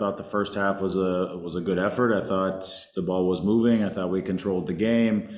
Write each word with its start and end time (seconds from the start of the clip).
thought 0.00 0.16
the 0.16 0.24
first 0.24 0.54
half 0.54 0.80
was 0.80 0.96
a 0.96 1.38
was 1.38 1.56
a 1.56 1.60
good 1.60 1.78
effort. 1.78 2.14
I 2.14 2.26
thought 2.26 2.66
the 2.96 3.02
ball 3.02 3.28
was 3.28 3.42
moving. 3.42 3.84
I 3.84 3.90
thought 3.90 4.10
we 4.10 4.22
controlled 4.22 4.66
the 4.66 4.72
game. 4.72 5.28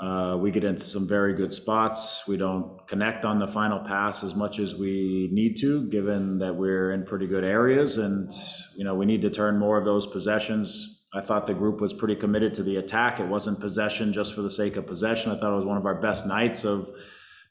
Uh, 0.00 0.38
we 0.40 0.50
get 0.50 0.64
into 0.64 0.82
some 0.82 1.06
very 1.06 1.34
good 1.34 1.52
spots. 1.52 2.26
We 2.26 2.38
don't 2.38 2.86
connect 2.88 3.26
on 3.26 3.38
the 3.38 3.46
final 3.46 3.80
pass 3.80 4.24
as 4.24 4.34
much 4.34 4.58
as 4.58 4.74
we 4.74 5.28
need 5.32 5.58
to, 5.58 5.86
given 5.90 6.38
that 6.38 6.54
we're 6.56 6.92
in 6.92 7.04
pretty 7.04 7.26
good 7.26 7.44
areas, 7.44 7.98
and 7.98 8.32
you 8.74 8.84
know 8.84 8.94
we 8.94 9.04
need 9.04 9.20
to 9.22 9.30
turn 9.30 9.58
more 9.58 9.76
of 9.76 9.84
those 9.84 10.06
possessions. 10.06 11.04
I 11.12 11.20
thought 11.20 11.46
the 11.46 11.54
group 11.54 11.80
was 11.80 11.92
pretty 11.92 12.16
committed 12.16 12.54
to 12.54 12.62
the 12.62 12.76
attack. 12.76 13.20
It 13.20 13.26
wasn't 13.26 13.60
possession 13.60 14.14
just 14.14 14.34
for 14.34 14.40
the 14.40 14.50
sake 14.50 14.76
of 14.76 14.86
possession. 14.86 15.30
I 15.30 15.38
thought 15.38 15.52
it 15.52 15.56
was 15.56 15.64
one 15.64 15.78
of 15.78 15.84
our 15.84 16.00
best 16.00 16.26
nights 16.26 16.64
of 16.64 16.90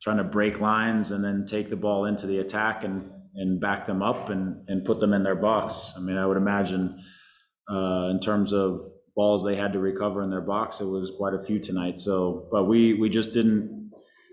trying 0.01 0.17
to 0.17 0.23
break 0.23 0.59
lines 0.59 1.11
and 1.11 1.23
then 1.23 1.45
take 1.45 1.69
the 1.69 1.75
ball 1.75 2.05
into 2.05 2.25
the 2.27 2.39
attack 2.39 2.83
and 2.83 3.11
and 3.37 3.61
back 3.61 3.85
them 3.85 4.01
up 4.01 4.29
and 4.29 4.67
and 4.67 4.83
put 4.85 4.99
them 4.99 5.13
in 5.13 5.23
their 5.23 5.35
box. 5.35 5.93
I 5.95 6.01
mean, 6.01 6.17
I 6.17 6.25
would 6.25 6.37
imagine 6.37 7.01
uh, 7.69 8.09
in 8.11 8.19
terms 8.19 8.53
of 8.53 8.79
balls 9.15 9.43
they 9.43 9.55
had 9.55 9.73
to 9.73 9.79
recover 9.79 10.21
in 10.23 10.29
their 10.29 10.41
box. 10.41 10.79
It 10.79 10.85
was 10.85 11.11
quite 11.17 11.33
a 11.33 11.39
few 11.39 11.59
tonight. 11.59 11.99
So, 11.99 12.47
but 12.51 12.65
we 12.65 12.93
we 12.93 13.09
just 13.09 13.33
didn't 13.33 13.77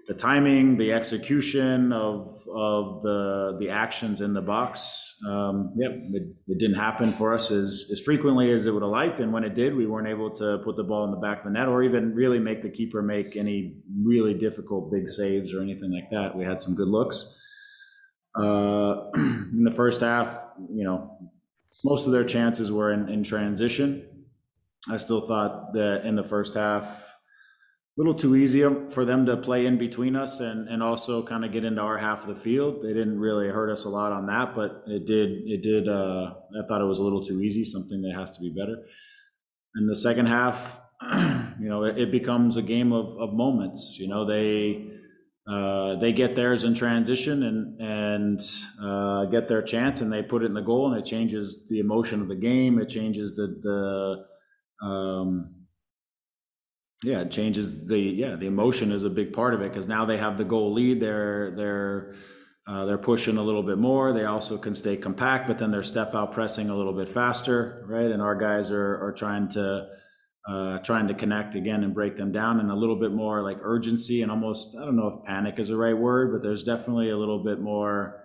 the 0.07 0.15
timing, 0.15 0.77
the 0.77 0.93
execution 0.93 1.93
of 1.93 2.29
of 2.55 3.01
the 3.03 3.57
the 3.59 3.71
actions 3.71 4.21
in 4.21 4.35
the 4.35 4.43
box. 4.43 5.17
Um, 5.27 5.73
yep, 5.77 5.93
it, 5.93 6.23
it, 6.47 6.59
didn't 6.59 6.77
happen 6.77 7.11
for 7.11 7.33
us 7.33 7.51
as 7.51 7.89
as 7.91 8.01
frequently 8.01 8.51
as 8.51 8.67
it 8.67 8.73
would 8.73 8.83
have 8.83 8.91
liked. 8.91 9.21
And 9.21 9.33
when 9.33 9.45
it 9.45 9.55
did, 9.55 9.75
we 9.75 9.87
weren't 9.87 10.09
able 10.09 10.31
to 10.33 10.59
put 10.65 10.77
the 10.77 10.85
ball 10.85 11.05
in 11.05 11.11
the 11.11 11.17
back 11.17 11.39
of 11.39 11.45
the 11.45 11.51
net 11.51 11.69
or 11.69 11.83
even 11.83 12.15
really 12.15 12.39
make 12.39 12.63
the 12.63 12.71
keeper 12.71 13.03
make 13.03 13.37
any 13.37 13.77
really 14.03 14.35
difficult 14.35 14.93
big 14.93 15.09
saves 15.09 15.55
or 15.55 15.63
anything 15.63 15.93
like 15.93 16.11
that. 16.11 16.37
We 16.37 16.45
had 16.45 16.61
some 16.61 16.75
good 16.75 16.89
looks. 16.89 17.41
Uh, 18.35 19.11
in 19.15 19.63
the 19.65 19.71
first 19.71 20.01
half, 20.01 20.51
you 20.71 20.85
know, 20.85 21.17
most 21.85 22.07
of 22.07 22.13
their 22.13 22.25
chances 22.25 22.73
were 22.73 22.93
in, 22.93 23.09
in 23.09 23.23
transition. 23.23 24.09
I 24.89 24.97
still 24.97 25.21
thought 25.21 25.73
that 25.75 26.05
in 26.05 26.17
the 26.17 26.25
first 26.25 26.55
half, 26.55 27.15
a 27.97 28.01
little 28.01 28.15
too 28.15 28.35
easy 28.35 28.65
for 28.91 29.05
them 29.05 29.25
to 29.27 29.37
play 29.37 29.67
in 29.67 29.79
between 29.79 30.17
us 30.17 30.41
and, 30.41 30.69
and 30.69 30.83
also 30.83 31.23
kind 31.23 31.45
of 31.45 31.53
get 31.53 31.65
into 31.65 31.81
our 31.81 31.97
half 31.97 32.23
of 32.23 32.29
the 32.29 32.41
field. 32.41 32.83
They 32.83 32.93
didn't 32.93 33.21
really 33.21 33.49
hurt 33.49 33.71
us 33.71 33.85
a 33.85 33.89
lot 33.89 34.11
on 34.11 34.27
that, 34.27 34.55
but 34.55 34.83
it 34.89 35.07
did, 35.07 35.31
it 35.47 35.63
did, 35.63 35.89
uh, 35.89 36.35
I 36.61 36.67
thought 36.67 36.81
it 36.81 36.87
was 36.87 36.99
a 36.99 37.05
little 37.05 37.23
too 37.23 37.41
easy, 37.41 37.65
something 37.65 38.03
that 38.03 38.15
has 38.15 38.33
to 38.33 38.41
be 38.41 38.51
better. 38.51 38.77
In 39.77 39.87
the 39.87 39.95
second 39.95 40.27
half, 40.27 40.81
you 41.61 41.69
know, 41.69 41.85
it, 41.85 41.97
it 41.97 42.11
becomes 42.11 42.57
a 42.57 42.63
game 42.63 42.93
of, 42.93 43.17
of 43.17 43.33
moments. 43.33 43.97
You 44.01 44.09
know, 44.09 44.25
they, 44.25 44.91
uh, 45.47 45.97
they 45.97 46.13
get 46.13 46.35
theirs 46.35 46.65
in 46.65 46.75
transition 46.75 47.43
and 47.43 47.81
and 47.81 48.41
uh, 48.83 49.27
get 49.27 49.47
their 49.47 49.61
chance 49.61 50.01
and 50.01 50.11
they 50.11 50.23
put 50.23 50.43
it 50.43 50.47
in 50.47 50.55
the 50.55 50.63
goal 50.63 50.91
and 50.91 50.99
it 50.99 51.05
changes 51.05 51.67
the 51.69 51.81
emotion 51.81 52.23
of 52.23 52.29
the 52.29 52.37
game. 52.37 52.79
It 52.79 52.89
changes 52.89 53.35
the 53.35 54.27
the 54.83 54.87
um, 54.87 55.67
yeah, 57.03 57.21
it 57.21 57.31
changes 57.31 57.87
the 57.87 57.99
yeah 57.99 58.37
the 58.37 58.47
emotion 58.47 58.91
is 58.91 59.05
a 59.05 59.11
big 59.11 59.35
part 59.35 59.53
of 59.53 59.61
it 59.61 59.71
because 59.71 59.87
now 59.87 60.07
they 60.07 60.17
have 60.17 60.39
the 60.39 60.45
goal 60.45 60.73
lead. 60.73 61.01
They're 61.01 61.51
they're 61.55 62.15
uh, 62.67 62.87
they're 62.87 62.97
pushing 62.97 63.37
a 63.37 63.43
little 63.43 63.63
bit 63.63 63.77
more. 63.77 64.15
They 64.15 64.25
also 64.25 64.57
can 64.57 64.75
stay 64.75 64.97
compact, 64.97 65.47
but 65.47 65.59
then 65.59 65.71
they're 65.71 65.83
step 65.83 66.15
out 66.15 66.33
pressing 66.33 66.71
a 66.71 66.75
little 66.75 66.95
bit 66.95 67.11
faster, 67.11 67.85
right? 67.87 68.11
And 68.11 68.23
our 68.23 68.35
guys 68.35 68.71
are 68.71 69.05
are 69.05 69.13
trying 69.13 69.51
to 69.51 69.89
uh, 70.47 70.79
trying 70.81 71.09
to 71.09 71.15
connect 71.15 71.55
again 71.55 71.85
and 71.85 71.95
break 71.95 72.17
them 72.17 72.33
down, 72.33 72.61
and 72.61 72.71
a 72.71 72.75
little 72.75 72.97
bit 72.97 73.13
more 73.13 73.43
like 73.43 73.59
urgency 73.63 74.23
and 74.23 74.31
almost 74.31 74.77
I 74.77 74.85
don't 74.85 74.97
know 74.97 75.07
if 75.07 75.25
panic 75.25 75.59
is 75.59 75.69
the 75.69 75.77
right 75.77 75.97
word, 75.97 76.33
but 76.33 76.43
there's 76.43 76.65
definitely 76.65 77.11
a 77.11 77.17
little 77.17 77.43
bit 77.43 77.61
more 77.61 78.25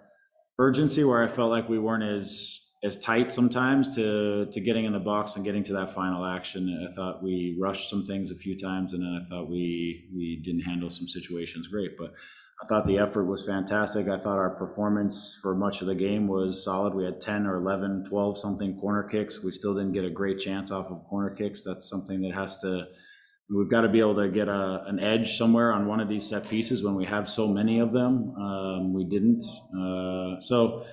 urgency 0.58 1.04
where 1.04 1.24
I 1.24 1.28
felt 1.28 1.50
like 1.50 1.70
we 1.70 1.80
weren't 1.80 2.04
as 2.04 2.66
as 2.84 2.98
tight 2.98 3.34
sometimes 3.34 3.96
to 3.96 4.48
to 4.52 4.60
getting 4.60 4.86
in 4.86 4.94
the 4.94 5.00
box 5.00 5.36
and 5.36 5.46
getting 5.46 5.64
to 5.64 5.74
that 5.74 5.94
final 5.94 6.26
action. 6.26 6.88
I 6.90 6.94
thought 6.94 7.24
we 7.24 7.58
rushed 7.60 7.90
some 7.90 8.06
things 8.06 8.32
a 8.32 8.36
few 8.36 8.58
times, 8.58 8.94
and 8.94 9.04
then 9.04 9.22
I 9.22 9.26
thought 9.28 9.50
we 9.50 10.10
we 10.16 10.42
didn't 10.44 10.62
handle 10.62 10.90
some 10.90 11.08
situations 11.08 11.68
great. 11.68 11.98
But 11.98 12.14
I 12.62 12.68
thought 12.68 12.86
the 12.86 13.00
effort 13.00 13.26
was 13.26 13.46
fantastic. 13.46 14.08
I 14.08 14.18
thought 14.18 14.38
our 14.38 14.50
performance 14.50 15.38
for 15.42 15.56
much 15.56 15.82
of 15.82 15.88
the 15.88 15.96
game 15.96 16.28
was 16.28 16.64
solid. 16.64 16.94
We 16.94 17.06
had 17.06 17.22
10 17.22 17.48
or 17.48 17.56
11, 17.56 18.06
12 18.06 18.38
something 18.38 18.78
corner 18.78 19.04
kicks. 19.04 19.42
We 19.42 19.52
still 19.52 19.74
didn't 19.74 19.94
get 19.94 20.04
a 20.04 20.10
great 20.10 20.40
chance 20.40 20.70
off 20.70 20.92
of 20.92 21.04
corner 21.06 21.30
kicks. 21.30 21.64
That's 21.64 21.90
something 21.90 22.22
that 22.22 22.34
has 22.34 22.58
to 22.60 22.88
we've 23.50 23.70
got 23.70 23.82
to 23.82 23.90
be 23.90 24.00
able 24.00 24.16
to 24.16 24.30
get 24.30 24.48
a, 24.48 24.84
an 24.86 25.00
edge 25.00 25.38
somewhere 25.38 25.72
on 25.72 25.88
one 25.88 26.00
of 26.00 26.08
these 26.08 26.28
set 26.28 26.48
pieces 26.48 26.84
when 26.84 26.96
we 26.96 27.06
have 27.06 27.28
so 27.28 27.48
many 27.48 27.80
of 27.80 27.92
them. 27.92 28.36
Um, 28.36 28.94
we 28.94 29.06
didn't. 29.06 29.44
Uh, 29.78 30.40
so 30.40 30.86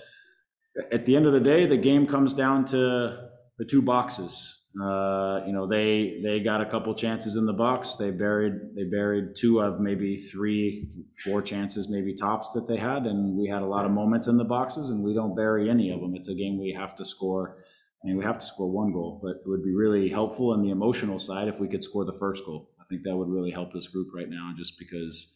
at 0.90 1.06
the 1.06 1.16
end 1.16 1.26
of 1.26 1.32
the 1.32 1.40
day, 1.40 1.66
the 1.66 1.76
game 1.76 2.06
comes 2.06 2.34
down 2.34 2.64
to 2.66 3.28
the 3.58 3.64
two 3.64 3.82
boxes. 3.82 4.65
Uh, 4.82 5.40
you 5.46 5.52
know, 5.54 5.66
they 5.66 6.20
they 6.22 6.40
got 6.40 6.60
a 6.60 6.66
couple 6.66 6.94
chances 6.94 7.36
in 7.36 7.46
the 7.46 7.52
box. 7.52 7.94
They 7.94 8.10
buried 8.10 8.74
they 8.74 8.84
buried 8.84 9.34
two 9.34 9.60
of 9.60 9.80
maybe 9.80 10.16
three, 10.16 10.88
four 11.24 11.40
chances, 11.40 11.88
maybe 11.88 12.14
tops 12.14 12.50
that 12.52 12.68
they 12.68 12.76
had, 12.76 13.06
and 13.06 13.38
we 13.38 13.48
had 13.48 13.62
a 13.62 13.66
lot 13.66 13.86
of 13.86 13.90
moments 13.92 14.26
in 14.26 14.36
the 14.36 14.44
boxes, 14.44 14.90
and 14.90 15.02
we 15.02 15.14
don't 15.14 15.34
bury 15.34 15.70
any 15.70 15.90
of 15.90 16.00
them. 16.00 16.14
It's 16.14 16.28
a 16.28 16.34
game 16.34 16.58
we 16.58 16.72
have 16.72 16.94
to 16.96 17.04
score. 17.06 17.56
I 18.04 18.08
mean, 18.08 18.18
we 18.18 18.24
have 18.24 18.38
to 18.38 18.44
score 18.44 18.70
one 18.70 18.92
goal, 18.92 19.18
but 19.22 19.36
it 19.36 19.46
would 19.46 19.64
be 19.64 19.74
really 19.74 20.10
helpful 20.10 20.52
in 20.52 20.62
the 20.62 20.70
emotional 20.70 21.18
side 21.18 21.48
if 21.48 21.58
we 21.58 21.68
could 21.68 21.82
score 21.82 22.04
the 22.04 22.12
first 22.12 22.44
goal. 22.44 22.70
I 22.78 22.84
think 22.90 23.02
that 23.04 23.16
would 23.16 23.28
really 23.28 23.50
help 23.50 23.72
this 23.72 23.88
group 23.88 24.08
right 24.14 24.28
now, 24.28 24.52
just 24.58 24.78
because 24.78 25.32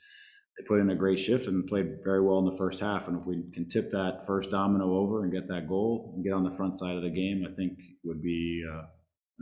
they 0.58 0.64
put 0.66 0.80
in 0.80 0.90
a 0.90 0.94
great 0.94 1.18
shift 1.18 1.46
and 1.46 1.66
played 1.66 2.04
very 2.04 2.20
well 2.20 2.38
in 2.38 2.44
the 2.44 2.58
first 2.58 2.80
half. 2.80 3.08
And 3.08 3.18
if 3.18 3.26
we 3.26 3.42
can 3.54 3.68
tip 3.68 3.90
that 3.92 4.26
first 4.26 4.50
domino 4.50 4.92
over 4.94 5.24
and 5.24 5.32
get 5.32 5.48
that 5.48 5.66
goal 5.66 6.12
and 6.14 6.22
get 6.22 6.34
on 6.34 6.44
the 6.44 6.50
front 6.50 6.76
side 6.76 6.96
of 6.96 7.02
the 7.02 7.10
game, 7.10 7.46
I 7.50 7.54
think 7.54 7.78
would 8.04 8.22
be 8.22 8.62
uh, 8.70 8.82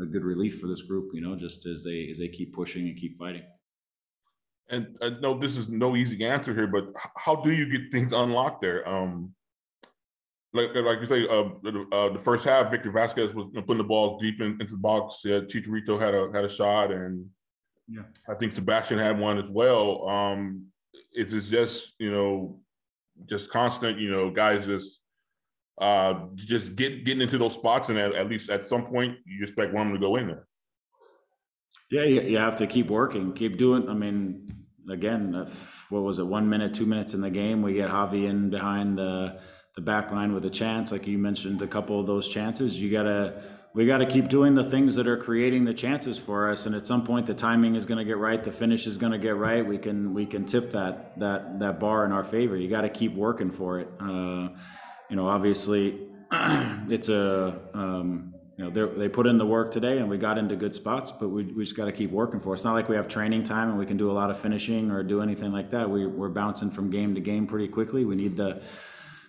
a 0.01 0.07
good 0.07 0.25
relief 0.25 0.61
for 0.61 0.67
this 0.67 0.83
group. 0.83 1.11
You 1.13 1.21
know, 1.21 1.37
just 1.37 1.67
as 1.67 1.85
they 1.85 2.09
as 2.11 2.19
they 2.19 2.29
keep 2.29 2.55
pushing 2.55 2.89
and 2.89 2.97
keep 2.97 3.19
fighting. 3.19 3.43
And 4.71 4.97
I 5.01 5.11
know 5.21 5.39
this 5.39 5.57
is 5.57 5.69
no 5.69 5.97
easy 5.97 6.25
answer 6.25 6.53
here, 6.53 6.67
but 6.67 6.93
how 7.17 7.37
do 7.37 7.51
you 7.51 7.71
get 7.71 7.91
things 7.91 8.13
unlocked 8.13 8.61
there? 8.61 8.87
Um, 8.87 9.35
like 10.53 10.71
like 10.75 11.01
you 11.01 11.07
say, 11.07 11.27
uh, 11.27 11.45
uh, 11.93 12.13
the 12.13 12.19
first 12.19 12.45
half, 12.45 12.71
Victor 12.71 12.91
Vázquez 12.91 13.35
was 13.35 13.47
putting 13.55 13.79
the 13.79 13.85
ball 13.85 14.19
deep 14.19 14.41
in, 14.41 14.59
into 14.61 14.73
the 14.73 14.77
box. 14.77 15.23
Yeah, 15.25 15.41
Chicharito 15.41 15.99
had 16.01 16.15
a 16.15 16.31
had 16.33 16.45
a 16.45 16.49
shot, 16.49 16.91
and 16.91 17.27
yeah, 17.87 18.03
I 18.29 18.35
think 18.35 18.53
Sebastian 18.53 18.99
had 18.99 19.19
one 19.19 19.39
as 19.39 19.49
well. 19.49 20.09
Um, 20.09 20.67
is 21.15 21.33
it 21.35 21.43
just 21.43 21.95
you 21.99 22.11
know 22.11 22.61
just 23.27 23.51
constant 23.51 23.99
you 23.99 24.11
know 24.11 24.31
guys 24.31 24.67
just 24.67 25.01
uh 25.81 26.27
just 26.35 26.75
get 26.75 27.05
getting 27.05 27.23
into 27.23 27.39
those 27.39 27.55
spots 27.55 27.89
and 27.89 27.99
at, 27.99 28.15
at 28.15 28.29
least 28.29 28.51
at 28.51 28.65
some 28.65 28.87
point 28.87 29.17
you 29.25 29.43
expect 29.43 29.73
one 29.73 29.93
to 29.93 29.99
go 29.99 30.17
in 30.17 30.27
there. 30.27 30.47
Yeah 31.91 32.03
you, 32.03 32.21
you 32.23 32.39
have 32.39 32.57
to 32.57 32.67
keep 32.67 32.89
working 32.89 33.33
keep 33.33 33.57
doing 33.57 33.89
i 33.89 33.95
mean 33.95 34.49
again 34.91 35.35
if, 35.35 35.87
what 35.91 36.03
was 36.03 36.19
it 36.19 36.27
one 36.27 36.49
minute 36.49 36.75
two 36.75 36.87
minutes 36.87 37.15
in 37.15 37.21
the 37.21 37.31
game 37.31 37.63
we 37.63 37.75
get 37.75 37.91
javi 37.91 38.29
in 38.29 38.51
behind 38.51 38.99
the 38.99 39.39
the 39.79 39.83
back 39.83 40.11
line 40.11 40.33
with 40.33 40.45
a 40.45 40.51
chance. 40.51 40.91
Like 40.91 41.07
you 41.07 41.19
mentioned 41.19 41.63
a 41.63 41.67
couple 41.69 42.01
of 42.01 42.07
those 42.09 42.29
chances. 42.29 42.83
You 42.83 42.91
gotta 42.91 43.41
we 43.75 43.87
got 43.87 43.99
to 43.99 44.07
keep 44.07 44.29
doing 44.29 44.57
the 44.57 44.65
things 44.65 44.97
that 44.97 45.07
are 45.07 45.17
creating 45.17 45.65
the 45.65 45.75
chances 45.75 46.19
for 46.19 46.51
us. 46.51 46.67
And 46.67 46.75
at 46.75 46.85
some 46.85 47.05
point 47.05 47.27
the 47.27 47.35
timing 47.35 47.77
is 47.77 47.87
going 47.87 47.99
to 47.99 48.05
get 48.05 48.19
right 48.19 48.43
the 48.43 48.51
finish 48.51 48.89
is 48.89 48.97
going 48.97 49.13
to 49.13 49.19
get 49.19 49.37
right. 49.37 49.65
We 49.65 49.79
can 49.79 50.15
we 50.15 50.27
can 50.27 50.47
tip 50.47 50.73
that 50.73 51.17
that 51.21 51.61
that 51.61 51.79
bar 51.79 52.05
in 52.05 52.11
our 52.11 52.25
favor. 52.25 52.57
You 52.57 52.69
got 52.69 52.81
to 52.81 52.89
keep 52.89 53.15
working 53.15 53.53
for 53.53 53.79
it. 53.79 53.89
Uh, 54.01 54.49
you 55.09 55.17
know 55.17 55.27
obviously 55.27 56.09
it's 56.33 57.09
a 57.09 57.61
um, 57.75 58.35
you 58.57 58.65
know 58.65 58.89
they 58.99 59.09
put 59.09 59.27
in 59.27 59.39
the 59.39 59.47
work 59.47 59.71
today 59.71 59.99
and 59.99 60.11
we 60.11 60.19
got 60.19 60.37
into 60.37 60.57
good 60.57 60.75
spots 60.75 61.13
but 61.13 61.29
we, 61.29 61.45
we 61.45 61.65
just 61.65 61.77
got 61.77 61.87
to 61.87 61.93
keep 61.93 62.11
working 62.11 62.41
for 62.41 62.51
it. 62.51 62.55
it's 62.55 62.65
not 62.65 62.75
like 62.75 62.89
we 62.89 62.97
have 62.97 63.09
training 63.09 63.45
time 63.45 63.71
and 63.71 63.79
we 63.79 63.87
can 63.87 63.97
do 63.97 64.11
a 64.11 64.13
lot 64.13 64.31
of 64.31 64.39
finishing 64.39 64.91
or 64.91 65.03
do 65.03 65.23
anything 65.23 65.53
like 65.53 65.71
that. 65.71 65.89
We, 65.89 66.07
we're 66.07 66.29
bouncing 66.29 66.71
from 66.71 66.91
game 66.91 67.15
to 67.15 67.21
game 67.21 67.47
pretty 67.47 67.69
quickly. 67.69 68.05
We 68.05 68.17
need 68.17 68.37
the 68.37 68.61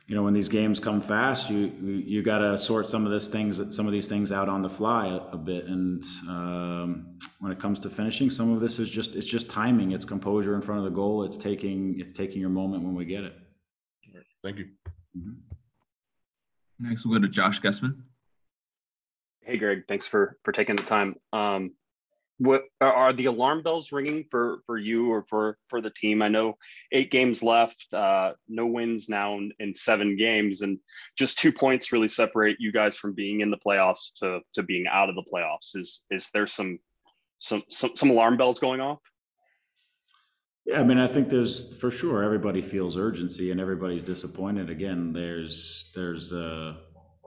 you 0.07 0.15
know 0.15 0.23
when 0.23 0.33
these 0.33 0.49
games 0.49 0.79
come 0.79 1.01
fast 1.01 1.51
you 1.51 1.67
you, 1.79 2.23
got 2.23 2.39
to 2.39 2.57
sort 2.57 2.89
some 2.89 3.05
of 3.05 3.11
this 3.11 3.27
things 3.27 3.61
some 3.75 3.85
of 3.85 3.93
these 3.93 4.07
things 4.07 4.31
out 4.31 4.49
on 4.49 4.63
the 4.63 4.69
fly 4.69 5.07
a, 5.07 5.17
a 5.35 5.37
bit. 5.37 5.65
And 5.65 6.03
um, 6.27 7.19
when 7.39 7.51
it 7.51 7.59
comes 7.59 7.79
to 7.81 7.91
finishing 7.91 8.31
some 8.31 8.51
of 8.51 8.59
this 8.59 8.79
is 8.79 8.89
just 8.89 9.15
it's 9.15 9.27
just 9.27 9.51
timing. 9.51 9.91
It's 9.91 10.05
composure 10.05 10.55
in 10.55 10.63
front 10.63 10.79
of 10.79 10.85
the 10.85 10.95
goal. 10.95 11.23
It's 11.23 11.37
taking 11.37 11.99
it's 11.99 12.13
taking 12.13 12.41
your 12.41 12.49
moment 12.49 12.83
when 12.83 12.95
we 12.95 13.05
get 13.05 13.23
it. 13.23 13.35
Thank 14.41 14.57
you. 14.57 14.65
Mm-hmm. 15.15 15.48
Next 16.79 17.05
we'll 17.05 17.17
go 17.17 17.21
to 17.21 17.31
josh 17.31 17.59
guesman 17.59 17.95
hey 19.49 19.57
greg 19.57 19.83
thanks 19.87 20.07
for 20.07 20.37
for 20.43 20.51
taking 20.51 20.75
the 20.75 20.83
time. 20.83 21.15
Um, 21.33 21.73
what 22.37 22.63
are 22.79 23.11
the 23.11 23.25
alarm 23.25 23.63
bells 23.63 23.91
ringing 23.91 24.23
for 24.31 24.59
for 24.65 24.77
you 24.77 25.11
or 25.11 25.23
for 25.23 25.57
for 25.67 25.81
the 25.81 25.89
team? 25.89 26.21
I 26.21 26.29
know 26.29 26.57
eight 26.91 27.11
games 27.11 27.43
left 27.43 27.93
uh 27.93 28.33
no 28.47 28.65
wins 28.67 29.09
now 29.09 29.35
in, 29.37 29.51
in, 29.59 29.73
seven 29.73 30.15
games 30.15 30.61
and 30.61 30.79
just 31.17 31.37
two 31.37 31.51
points 31.51 31.91
really 31.91 32.07
separate 32.07 32.57
you 32.59 32.71
guys 32.71 32.95
from 32.95 33.13
being 33.13 33.41
in 33.41 33.51
the 33.51 33.57
playoffs 33.57 34.13
to 34.19 34.39
to 34.53 34.63
being 34.63 34.85
out 34.87 35.09
of 35.09 35.15
the 35.15 35.25
playoffs. 35.33 35.75
Is 35.75 36.05
is 36.11 36.29
there 36.33 36.47
some 36.47 36.79
some 37.39 37.61
some, 37.69 37.95
some 37.95 38.09
alarm 38.11 38.37
bells 38.37 38.59
going 38.59 38.79
off 38.79 38.99
yeah 40.69 40.79
i 40.79 40.83
mean 40.83 40.97
i 40.97 41.07
think 41.07 41.29
there's 41.29 41.73
for 41.75 41.91
sure 41.91 42.23
everybody 42.23 42.61
feels 42.61 42.97
urgency 42.97 43.51
and 43.51 43.59
everybody's 43.59 44.03
disappointed 44.03 44.69
again 44.69 45.13
there's 45.13 45.91
there's 45.95 46.31
uh 46.31 46.73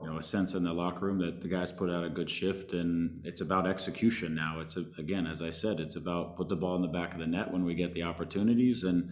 you 0.03 0.09
know 0.09 0.17
a 0.17 0.23
sense 0.23 0.53
in 0.53 0.63
the 0.63 0.73
locker 0.73 1.05
room 1.05 1.17
that 1.19 1.41
the 1.41 1.47
guys 1.47 1.71
put 1.71 1.89
out 1.89 2.03
a 2.03 2.09
good 2.09 2.29
shift, 2.29 2.73
and 2.73 3.21
it's 3.23 3.41
about 3.41 3.65
execution 3.65 4.35
now. 4.35 4.59
It's 4.59 4.75
a, 4.75 4.83
again, 4.97 5.25
as 5.25 5.41
I 5.41 5.49
said, 5.49 5.79
it's 5.79 5.95
about 5.95 6.35
put 6.35 6.49
the 6.49 6.57
ball 6.57 6.75
in 6.75 6.81
the 6.81 6.89
back 6.89 7.13
of 7.13 7.19
the 7.19 7.27
net 7.27 7.51
when 7.51 7.63
we 7.63 7.73
get 7.73 7.93
the 7.93 8.03
opportunities 8.03 8.83
and 8.83 9.09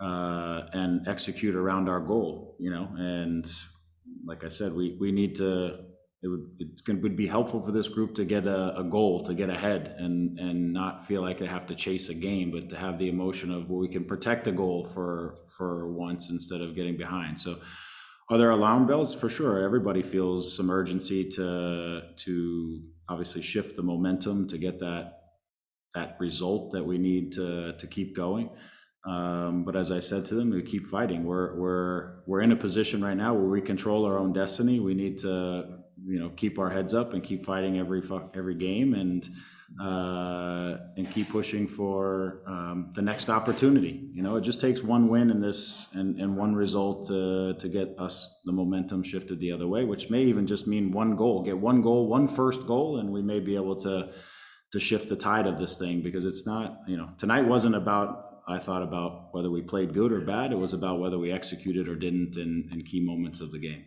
uh, 0.00 0.62
and 0.72 1.06
execute 1.06 1.54
around 1.54 1.88
our 1.88 2.00
goal. 2.00 2.56
You 2.58 2.70
know, 2.70 2.88
and 2.96 3.46
like 4.26 4.44
I 4.44 4.48
said, 4.48 4.72
we 4.72 4.96
we 4.98 5.12
need 5.12 5.36
to. 5.36 5.80
It 6.24 6.28
would 6.28 7.02
would 7.02 7.16
be 7.16 7.26
helpful 7.26 7.60
for 7.60 7.70
this 7.70 7.86
group 7.86 8.14
to 8.14 8.24
get 8.24 8.46
a, 8.46 8.78
a, 8.78 8.82
goal, 8.82 9.22
to 9.24 9.34
get 9.34 9.50
ahead, 9.50 9.94
and 9.98 10.38
and 10.38 10.72
not 10.72 11.06
feel 11.06 11.20
like 11.20 11.36
they 11.36 11.44
have 11.44 11.66
to 11.66 11.74
chase 11.74 12.08
a 12.08 12.14
game, 12.14 12.50
but 12.50 12.70
to 12.70 12.76
have 12.76 12.98
the 12.98 13.10
emotion 13.10 13.50
of 13.50 13.68
well, 13.68 13.78
we 13.78 13.88
can 13.88 14.06
protect 14.06 14.46
a 14.46 14.52
goal 14.52 14.84
for 14.84 15.36
for 15.48 15.92
once 15.92 16.30
instead 16.30 16.62
of 16.62 16.74
getting 16.74 16.96
behind. 16.96 17.38
So, 17.38 17.58
are 18.30 18.38
there 18.38 18.48
alarm 18.48 18.86
bells? 18.86 19.14
For 19.14 19.28
sure, 19.28 19.62
everybody 19.62 20.00
feels 20.00 20.56
some 20.56 20.70
urgency 20.70 21.28
to 21.32 22.00
to 22.16 22.82
obviously 23.06 23.42
shift 23.42 23.76
the 23.76 23.82
momentum 23.82 24.48
to 24.48 24.56
get 24.56 24.80
that 24.80 25.20
that 25.94 26.16
result 26.18 26.72
that 26.72 26.84
we 26.84 26.96
need 26.96 27.32
to 27.32 27.74
to 27.76 27.86
keep 27.86 28.16
going. 28.16 28.48
Um, 29.06 29.64
but 29.64 29.76
as 29.76 29.90
I 29.90 30.00
said 30.00 30.24
to 30.26 30.34
them, 30.34 30.50
we 30.50 30.62
keep 30.62 30.86
fighting. 30.86 31.24
We're 31.24 31.54
we're 31.56 32.22
we're 32.26 32.40
in 32.40 32.52
a 32.52 32.56
position 32.56 33.04
right 33.04 33.16
now 33.16 33.34
where 33.34 33.44
we 33.44 33.60
control 33.60 34.06
our 34.06 34.18
own 34.18 34.32
destiny. 34.32 34.80
We 34.80 34.94
need 34.94 35.18
to 35.18 35.83
you 36.06 36.18
know 36.20 36.30
keep 36.30 36.58
our 36.58 36.70
heads 36.70 36.94
up 36.94 37.14
and 37.14 37.22
keep 37.22 37.44
fighting 37.44 37.78
every 37.78 38.02
every 38.34 38.54
game 38.54 38.94
and 38.94 39.28
uh, 39.80 40.76
and 40.96 41.10
keep 41.10 41.28
pushing 41.30 41.66
for 41.66 42.42
um, 42.46 42.92
the 42.94 43.02
next 43.02 43.28
opportunity. 43.28 44.08
You 44.12 44.22
know, 44.22 44.36
it 44.36 44.42
just 44.42 44.60
takes 44.60 44.82
one 44.82 45.08
win 45.08 45.30
in 45.30 45.40
this 45.40 45.88
and, 45.94 46.20
and 46.20 46.36
one 46.36 46.54
result 46.54 47.08
to, 47.08 47.56
to 47.58 47.68
get 47.68 47.98
us 47.98 48.40
the 48.44 48.52
momentum 48.52 49.02
shifted 49.02 49.40
the 49.40 49.50
other 49.50 49.66
way, 49.66 49.84
which 49.84 50.10
may 50.10 50.22
even 50.22 50.46
just 50.46 50.68
mean 50.68 50.92
one 50.92 51.16
goal. 51.16 51.42
Get 51.42 51.58
one 51.58 51.82
goal, 51.82 52.06
one 52.06 52.28
first 52.28 52.66
goal, 52.66 52.98
and 52.98 53.10
we 53.10 53.22
may 53.22 53.40
be 53.40 53.56
able 53.56 53.76
to 53.76 54.12
to 54.72 54.80
shift 54.80 55.08
the 55.08 55.16
tide 55.16 55.46
of 55.46 55.58
this 55.58 55.78
thing 55.78 56.02
because 56.02 56.24
it's 56.24 56.46
not. 56.46 56.80
You 56.86 56.96
know, 56.96 57.10
tonight 57.18 57.46
wasn't 57.46 57.74
about 57.74 58.42
I 58.46 58.58
thought 58.58 58.82
about 58.82 59.28
whether 59.32 59.50
we 59.50 59.62
played 59.62 59.94
good 59.94 60.12
or 60.12 60.20
bad. 60.20 60.52
It 60.52 60.58
was 60.58 60.72
about 60.72 61.00
whether 61.00 61.18
we 61.18 61.32
executed 61.32 61.88
or 61.88 61.96
didn't 61.96 62.36
in, 62.36 62.68
in 62.72 62.84
key 62.84 63.00
moments 63.00 63.40
of 63.40 63.50
the 63.50 63.58
game. 63.58 63.86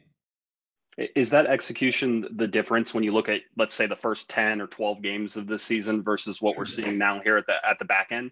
Is 0.98 1.30
that 1.30 1.46
execution 1.46 2.28
the 2.38 2.48
difference 2.48 2.94
when 2.94 3.04
you 3.04 3.12
look 3.12 3.30
at, 3.30 3.42
let's 3.56 3.76
say, 3.76 3.86
the 3.86 3.96
first 3.96 4.30
10 4.32 4.60
or 4.60 4.68
12 4.68 5.04
games 5.04 5.38
of 5.38 5.46
this 5.46 5.62
season 5.62 6.02
versus 6.02 6.42
what 6.42 6.58
we're 6.58 6.66
seeing 6.66 6.98
now 6.98 7.22
here 7.22 7.38
at 7.38 7.46
the 7.46 7.54
at 7.68 7.78
the 7.78 7.86
back 7.86 8.08
end? 8.12 8.32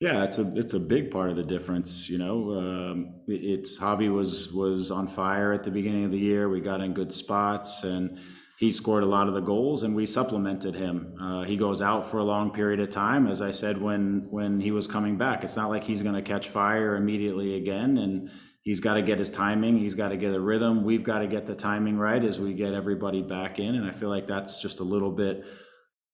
Yeah, 0.00 0.24
it's 0.24 0.38
a 0.38 0.50
it's 0.56 0.72
a 0.72 0.80
big 0.80 1.10
part 1.10 1.28
of 1.28 1.36
the 1.36 1.42
difference. 1.42 2.08
You 2.08 2.16
know, 2.16 2.58
um, 2.58 3.14
it's 3.28 3.78
Javi 3.78 4.10
was 4.10 4.50
was 4.50 4.90
on 4.90 5.06
fire 5.06 5.52
at 5.52 5.62
the 5.62 5.70
beginning 5.70 6.06
of 6.06 6.10
the 6.10 6.18
year. 6.18 6.48
We 6.48 6.62
got 6.62 6.80
in 6.80 6.94
good 6.94 7.12
spots, 7.12 7.84
and 7.84 8.18
he 8.58 8.72
scored 8.72 9.02
a 9.02 9.06
lot 9.06 9.28
of 9.28 9.34
the 9.34 9.42
goals, 9.42 9.82
and 9.82 9.94
we 9.94 10.06
supplemented 10.06 10.74
him. 10.74 11.14
Uh, 11.20 11.42
he 11.42 11.54
goes 11.54 11.82
out 11.82 12.06
for 12.06 12.16
a 12.16 12.24
long 12.24 12.50
period 12.50 12.80
of 12.80 12.88
time, 12.88 13.26
as 13.26 13.42
I 13.42 13.50
said 13.50 13.78
when 13.78 14.26
when 14.30 14.58
he 14.58 14.70
was 14.70 14.86
coming 14.86 15.18
back. 15.18 15.44
It's 15.44 15.56
not 15.56 15.68
like 15.68 15.84
he's 15.84 16.00
going 16.00 16.14
to 16.14 16.22
catch 16.22 16.48
fire 16.48 16.96
immediately 16.96 17.56
again, 17.56 17.98
and 17.98 18.30
he's 18.62 18.80
got 18.80 18.94
to 18.94 19.02
get 19.02 19.18
his 19.18 19.30
timing. 19.30 19.78
He's 19.78 19.94
got 19.94 20.08
to 20.08 20.16
get 20.16 20.34
a 20.34 20.40
rhythm. 20.40 20.84
We've 20.84 21.04
got 21.04 21.20
to 21.20 21.26
get 21.26 21.46
the 21.46 21.54
timing 21.54 21.98
right 21.98 22.22
as 22.22 22.40
we 22.40 22.54
get 22.54 22.74
everybody 22.74 23.22
back 23.22 23.58
in, 23.58 23.74
and 23.74 23.88
I 23.88 23.92
feel 23.92 24.08
like 24.08 24.26
that's 24.26 24.60
just 24.60 24.80
a 24.80 24.84
little 24.84 25.10
bit 25.10 25.44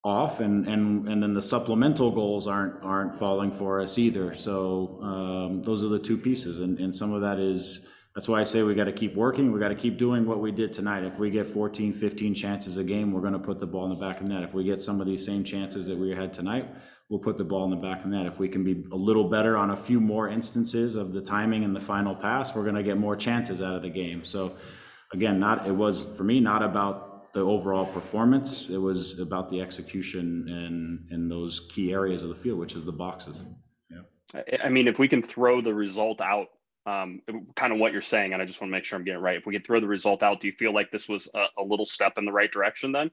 off 0.05 0.39
and 0.39 0.69
and 0.69 1.09
and 1.09 1.21
then 1.21 1.35
the 1.35 1.43
supplemental 1.43 2.13
goals 2.13 2.47
aren't 2.47 2.81
aren't 2.85 3.19
falling 3.19 3.51
for 3.51 3.81
us 3.81 3.99
either 3.99 4.35
so 4.35 5.01
um, 5.03 5.63
those 5.63 5.83
are 5.83 5.89
the 5.89 5.99
two 5.99 6.17
pieces 6.17 6.61
and 6.61 6.79
and 6.79 6.95
some 6.95 7.13
of 7.13 7.23
that 7.23 7.41
is 7.41 7.89
that's 8.17 8.29
why 8.29 8.41
I 8.41 8.45
say 8.45 8.63
we 8.63 8.75
got 8.75 8.85
to 8.85 8.95
keep 8.95 9.15
working. 9.15 9.53
We 9.53 9.61
got 9.61 9.69
to 9.69 9.75
keep 9.75 9.99
doing 9.99 10.25
what 10.25 10.41
we 10.41 10.51
did 10.51 10.73
tonight. 10.73 11.05
If 11.05 11.19
we 11.19 11.29
get 11.29 11.47
14, 11.47 11.93
15 11.93 12.35
chances 12.35 12.79
a 12.79 12.83
game, 12.83 13.13
we're 13.13 13.21
going 13.21 13.35
to 13.35 13.39
put 13.39 13.61
the 13.61 13.67
ball 13.67 13.85
in 13.85 13.91
the 13.91 13.97
back 13.97 14.23
of 14.23 14.27
the 14.27 14.33
net. 14.33 14.43
If 14.43 14.55
we 14.55 14.65
get 14.65 14.81
some 14.81 15.03
of 15.03 15.07
these 15.07 15.23
same 15.23 15.45
chances 15.45 15.87
that 15.87 15.99
we 15.99 16.13
had 16.13 16.33
tonight, 16.33 16.67
we'll 17.09 17.21
put 17.21 17.39
the 17.39 17.45
ball 17.45 17.65
in 17.65 17.71
the 17.71 17.77
back 17.77 18.05
of 18.05 18.11
the 18.11 18.17
net. 18.17 18.27
If 18.27 18.39
we 18.39 18.49
can 18.49 18.65
be 18.65 18.85
a 18.93 18.97
little 18.97 19.29
better 19.29 19.57
on 19.57 19.71
a 19.71 19.77
few 19.77 20.01
more 20.01 20.29
instances 20.29 20.95
of 20.95 21.13
the 21.13 21.21
timing 21.21 21.65
and 21.65 21.75
the 21.75 21.81
final 21.81 22.15
pass, 22.15 22.55
we're 22.55 22.63
going 22.63 22.75
to 22.75 22.83
get 22.83 22.99
more 22.99 23.17
chances 23.17 23.63
out 23.63 23.75
of 23.75 23.83
the 23.83 23.91
game. 23.91 24.25
So, 24.25 24.57
again, 25.13 25.39
not 25.39 25.67
it 25.67 25.75
was 25.75 26.17
for 26.17 26.25
me 26.25 26.41
not 26.41 26.63
about 26.63 27.33
the 27.33 27.41
overall 27.41 27.87
performance. 27.87 28.71
It 28.71 28.79
was 28.79 29.19
about 29.21 29.49
the 29.49 29.61
execution 29.61 30.49
in 30.49 31.15
in 31.15 31.29
those 31.29 31.61
key 31.69 31.93
areas 31.93 32.23
of 32.23 32.29
the 32.29 32.37
field, 32.37 32.59
which 32.59 32.75
is 32.75 32.85
the 32.85 32.93
boxes. 32.93 33.45
Yeah. 33.91 34.57
I 34.65 34.69
mean, 34.69 34.89
if 34.89 34.99
we 34.99 35.07
can 35.07 35.23
throw 35.23 35.61
the 35.61 35.75
result 35.75 36.21
out 36.21 36.49
um, 36.87 37.21
kind 37.57 37.73
of 37.73 37.79
what 37.79 37.93
you're 37.93 38.01
saying, 38.01 38.33
and 38.33 38.41
I 38.41 38.45
just 38.45 38.61
want 38.61 38.71
to 38.71 38.73
make 38.73 38.85
sure 38.85 38.97
I'm 38.97 39.05
getting 39.05 39.19
it 39.19 39.23
right. 39.23 39.37
If 39.37 39.45
we 39.45 39.53
can 39.53 39.63
throw 39.63 39.81
the 39.81 39.89
result 39.89 40.23
out, 40.23 40.41
do 40.41 40.47
you 40.47 40.53
feel 40.53 40.73
like 40.73 40.91
this 40.93 41.09
was 41.09 41.29
a, 41.35 41.47
a, 41.59 41.63
little 41.63 41.85
step 41.85 42.17
in 42.17 42.25
the 42.25 42.33
right 42.33 42.51
direction 42.51 42.93
then? 42.93 43.11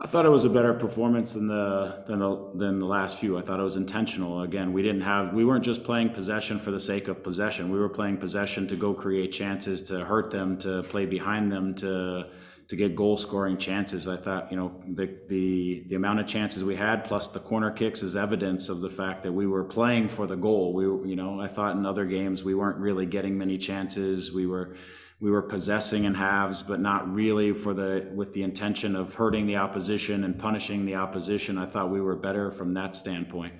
I 0.00 0.08
thought 0.08 0.26
it 0.26 0.30
was 0.30 0.44
a 0.44 0.50
better 0.50 0.74
performance 0.74 1.34
than 1.34 1.46
the 1.46 2.02
than 2.06 2.18
the 2.18 2.50
than 2.56 2.80
the 2.80 2.86
last 2.86 3.18
few. 3.18 3.38
I 3.38 3.42
thought 3.42 3.60
it 3.60 3.62
was 3.62 3.76
intentional. 3.76 4.42
Again, 4.42 4.72
we 4.72 4.82
didn't 4.82 5.02
have 5.02 5.32
we 5.32 5.44
weren't 5.44 5.64
just 5.64 5.84
playing 5.84 6.10
possession 6.10 6.58
for 6.58 6.72
the 6.72 6.80
sake 6.80 7.06
of 7.06 7.22
possession. 7.22 7.70
We 7.70 7.78
were 7.78 7.88
playing 7.88 8.16
possession 8.16 8.66
to 8.68 8.76
go 8.76 8.92
create 8.92 9.30
chances, 9.30 9.82
to 9.84 10.04
hurt 10.04 10.32
them, 10.32 10.58
to 10.58 10.82
play 10.84 11.06
behind 11.06 11.52
them, 11.52 11.74
to 11.76 12.26
to 12.66 12.76
get 12.76 12.96
goal 12.96 13.16
scoring 13.16 13.56
chances. 13.56 14.08
I 14.08 14.16
thought, 14.16 14.50
you 14.50 14.56
know, 14.56 14.82
the, 14.88 15.18
the, 15.28 15.84
the 15.88 15.96
amount 15.96 16.20
of 16.20 16.26
chances 16.26 16.64
we 16.64 16.74
had 16.74 17.04
plus 17.04 17.28
the 17.28 17.40
corner 17.40 17.70
kicks 17.70 18.02
is 18.02 18.16
evidence 18.16 18.70
of 18.70 18.80
the 18.80 18.88
fact 18.88 19.22
that 19.24 19.32
we 19.32 19.46
were 19.46 19.64
playing 19.64 20.08
for 20.08 20.26
the 20.26 20.36
goal. 20.36 20.72
We, 20.72 20.84
you 21.10 21.14
know, 21.14 21.40
I 21.40 21.46
thought 21.46 21.76
in 21.76 21.84
other 21.84 22.06
games 22.06 22.42
we 22.42 22.54
weren't 22.54 22.78
really 22.78 23.04
getting 23.04 23.36
many 23.36 23.58
chances. 23.58 24.32
We 24.32 24.46
were, 24.46 24.76
we 25.24 25.30
were 25.30 25.40
possessing 25.40 26.04
in 26.04 26.12
halves, 26.12 26.62
but 26.62 26.80
not 26.80 27.10
really 27.10 27.54
for 27.54 27.72
the, 27.72 28.06
with 28.14 28.34
the 28.34 28.42
intention 28.42 28.94
of 28.94 29.14
hurting 29.14 29.46
the 29.46 29.56
opposition 29.56 30.22
and 30.22 30.38
punishing 30.38 30.84
the 30.84 30.96
opposition. 30.96 31.56
I 31.56 31.64
thought 31.64 31.88
we 31.90 32.02
were 32.02 32.14
better 32.14 32.50
from 32.50 32.74
that 32.74 32.94
standpoint. 32.94 33.54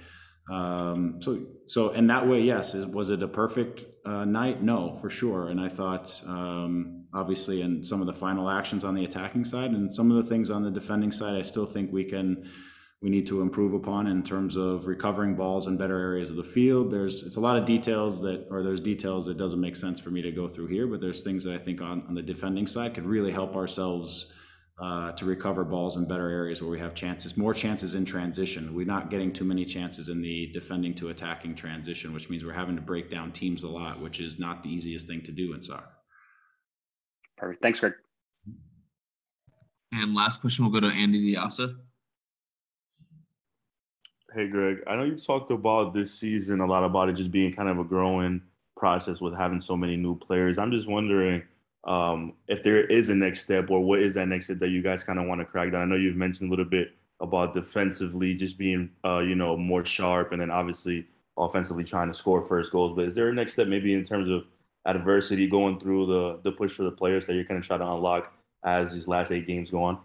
Um, 0.52 1.22
so, 1.22 1.40
so 1.64 1.88
in 1.92 2.06
that 2.08 2.28
way, 2.28 2.42
yes. 2.42 2.74
Is, 2.74 2.84
was 2.84 3.08
it 3.08 3.22
a 3.22 3.28
perfect 3.28 3.86
uh, 4.04 4.26
night? 4.26 4.62
No, 4.62 4.94
for 4.96 5.08
sure. 5.08 5.48
And 5.48 5.58
I 5.58 5.70
thought, 5.70 6.22
um, 6.26 7.06
obviously, 7.14 7.62
in 7.62 7.82
some 7.82 8.02
of 8.02 8.06
the 8.08 8.12
final 8.12 8.50
actions 8.50 8.84
on 8.84 8.94
the 8.94 9.06
attacking 9.06 9.46
side 9.46 9.70
and 9.70 9.90
some 9.90 10.10
of 10.10 10.18
the 10.18 10.28
things 10.28 10.50
on 10.50 10.64
the 10.64 10.70
defending 10.70 11.12
side, 11.12 11.34
I 11.34 11.40
still 11.40 11.64
think 11.64 11.90
we 11.90 12.04
can, 12.04 12.46
we 13.04 13.10
need 13.10 13.26
to 13.26 13.42
improve 13.42 13.74
upon 13.74 14.06
in 14.06 14.22
terms 14.22 14.56
of 14.56 14.86
recovering 14.86 15.34
balls 15.34 15.66
in 15.66 15.76
better 15.76 15.98
areas 15.98 16.30
of 16.30 16.36
the 16.36 16.42
field. 16.42 16.90
There's, 16.90 17.22
it's 17.22 17.36
a 17.36 17.40
lot 17.40 17.58
of 17.58 17.66
details 17.66 18.22
that, 18.22 18.46
or 18.50 18.62
there's 18.62 18.80
details 18.80 19.26
that 19.26 19.36
doesn't 19.36 19.60
make 19.60 19.76
sense 19.76 20.00
for 20.00 20.08
me 20.08 20.22
to 20.22 20.32
go 20.32 20.48
through 20.48 20.68
here, 20.68 20.86
but 20.86 21.02
there's 21.02 21.22
things 21.22 21.44
that 21.44 21.52
I 21.52 21.58
think 21.58 21.82
on, 21.82 22.02
on 22.08 22.14
the 22.14 22.22
defending 22.22 22.66
side 22.66 22.94
could 22.94 23.04
really 23.04 23.30
help 23.30 23.56
ourselves 23.56 24.32
uh, 24.80 25.12
to 25.12 25.26
recover 25.26 25.64
balls 25.64 25.98
in 25.98 26.08
better 26.08 26.30
areas 26.30 26.62
where 26.62 26.70
we 26.70 26.80
have 26.80 26.94
chances, 26.94 27.36
more 27.36 27.52
chances 27.52 27.94
in 27.94 28.06
transition. 28.06 28.74
We're 28.74 28.86
not 28.86 29.10
getting 29.10 29.34
too 29.34 29.44
many 29.44 29.66
chances 29.66 30.08
in 30.08 30.22
the 30.22 30.50
defending 30.54 30.94
to 30.94 31.10
attacking 31.10 31.56
transition, 31.56 32.14
which 32.14 32.30
means 32.30 32.42
we're 32.42 32.54
having 32.54 32.76
to 32.76 32.82
break 32.82 33.10
down 33.10 33.32
teams 33.32 33.64
a 33.64 33.68
lot, 33.68 34.00
which 34.00 34.18
is 34.18 34.38
not 34.38 34.62
the 34.62 34.70
easiest 34.70 35.06
thing 35.06 35.20
to 35.24 35.30
do 35.30 35.52
in 35.52 35.60
soccer. 35.60 35.92
Perfect. 37.36 37.60
Thanks, 37.60 37.80
Greg. 37.80 37.92
And 39.92 40.14
last 40.14 40.40
question 40.40 40.64
we'll 40.64 40.72
go 40.72 40.88
to 40.88 40.94
Andy 40.94 41.34
Diasa. 41.34 41.76
Hey, 44.34 44.48
Greg. 44.48 44.78
I 44.88 44.96
know 44.96 45.04
you've 45.04 45.24
talked 45.24 45.52
about 45.52 45.94
this 45.94 46.12
season 46.12 46.60
a 46.60 46.66
lot 46.66 46.82
about 46.82 47.08
it 47.08 47.12
just 47.12 47.30
being 47.30 47.54
kind 47.54 47.68
of 47.68 47.78
a 47.78 47.84
growing 47.84 48.42
process 48.76 49.20
with 49.20 49.32
having 49.32 49.60
so 49.60 49.76
many 49.76 49.96
new 49.96 50.18
players. 50.18 50.58
I'm 50.58 50.72
just 50.72 50.88
wondering 50.88 51.44
um, 51.84 52.32
if 52.48 52.64
there 52.64 52.84
is 52.84 53.10
a 53.10 53.14
next 53.14 53.42
step 53.42 53.70
or 53.70 53.78
what 53.78 54.00
is 54.00 54.14
that 54.14 54.26
next 54.26 54.46
step 54.46 54.58
that 54.58 54.70
you 54.70 54.82
guys 54.82 55.04
kind 55.04 55.20
of 55.20 55.26
want 55.26 55.40
to 55.40 55.44
crack 55.44 55.70
down. 55.70 55.82
I 55.82 55.84
know 55.84 55.94
you've 55.94 56.16
mentioned 56.16 56.48
a 56.48 56.50
little 56.50 56.64
bit 56.64 56.96
about 57.20 57.54
defensively 57.54 58.34
just 58.34 58.58
being, 58.58 58.90
uh, 59.04 59.20
you 59.20 59.36
know, 59.36 59.56
more 59.56 59.84
sharp 59.84 60.32
and 60.32 60.40
then 60.40 60.50
obviously 60.50 61.06
offensively 61.38 61.84
trying 61.84 62.08
to 62.08 62.14
score 62.14 62.42
first 62.42 62.72
goals. 62.72 62.96
But 62.96 63.04
is 63.04 63.14
there 63.14 63.28
a 63.28 63.32
next 63.32 63.52
step 63.52 63.68
maybe 63.68 63.94
in 63.94 64.02
terms 64.02 64.28
of 64.28 64.46
adversity 64.84 65.46
going 65.46 65.78
through 65.78 66.06
the 66.06 66.40
the 66.42 66.50
push 66.50 66.72
for 66.72 66.82
the 66.82 66.90
players 66.90 67.28
that 67.28 67.34
you're 67.34 67.44
kind 67.44 67.60
of 67.60 67.64
trying 67.64 67.80
to 67.80 67.86
unlock 67.86 68.32
as 68.64 68.92
these 68.94 69.06
last 69.06 69.30
eight 69.30 69.46
games 69.46 69.70
go 69.70 69.84
on? 69.84 69.98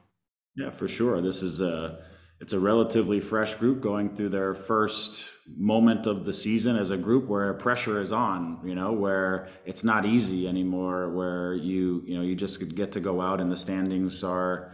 Yeah, 0.56 0.70
for 0.70 0.88
sure. 0.88 1.20
This 1.20 1.42
is 1.42 1.62
a 1.62 2.04
it's 2.40 2.54
a 2.54 2.60
relatively 2.60 3.20
fresh 3.20 3.56
group 3.56 3.82
going 3.82 4.16
through 4.16 4.30
their 4.30 4.54
first 4.54 5.30
moment 5.58 6.08
of 6.08 6.26
the 6.26 6.34
season 6.34 6.78
as 6.78 6.90
a 6.90 6.98
group 6.98 7.28
where 7.28 7.54
pressure 7.54 8.02
is 8.02 8.12
on 8.12 8.60
you 8.64 8.76
know 8.76 8.94
where 8.94 9.48
it's 9.66 9.84
not 9.84 10.06
easy 10.06 10.48
anymore 10.48 11.10
where 11.10 11.54
you 11.54 12.04
you 12.06 12.16
know 12.16 12.24
you 12.24 12.36
just 12.36 12.76
get 12.76 12.92
to 12.92 13.00
go 13.00 13.20
out 13.20 13.42
and 13.42 13.52
the 13.52 13.58
standings 13.58 14.24
are 14.24 14.72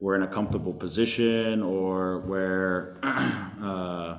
we're 0.00 0.14
in 0.14 0.22
a 0.22 0.28
comfortable 0.28 0.74
position 0.74 1.62
or 1.62 2.20
where 2.20 2.98
uh, 3.02 4.18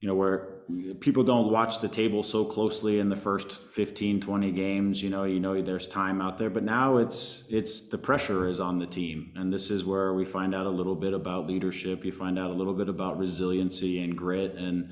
you 0.00 0.08
know 0.08 0.14
where 0.14 0.59
people 1.00 1.22
don't 1.22 1.50
watch 1.50 1.80
the 1.80 1.88
table 1.88 2.22
so 2.22 2.44
closely 2.44 2.98
in 2.98 3.08
the 3.08 3.16
first 3.16 3.68
15 3.70 4.20
20 4.20 4.52
games 4.52 5.02
you 5.02 5.10
know 5.10 5.24
you 5.24 5.40
know 5.40 5.60
there's 5.62 5.86
time 5.86 6.20
out 6.20 6.38
there. 6.38 6.50
But 6.50 6.64
now 6.64 6.98
it's 6.98 7.44
it's 7.48 7.88
the 7.88 7.98
pressure 7.98 8.48
is 8.48 8.60
on 8.60 8.78
the 8.78 8.86
team. 8.86 9.32
And 9.36 9.52
this 9.52 9.70
is 9.70 9.84
where 9.84 10.14
we 10.14 10.24
find 10.24 10.54
out 10.54 10.66
a 10.66 10.70
little 10.80 10.96
bit 10.96 11.14
about 11.14 11.46
leadership. 11.46 12.04
You 12.04 12.12
find 12.12 12.38
out 12.38 12.50
a 12.50 12.54
little 12.54 12.74
bit 12.74 12.88
about 12.88 13.18
resiliency 13.18 14.02
and 14.04 14.16
grit. 14.16 14.54
And 14.54 14.90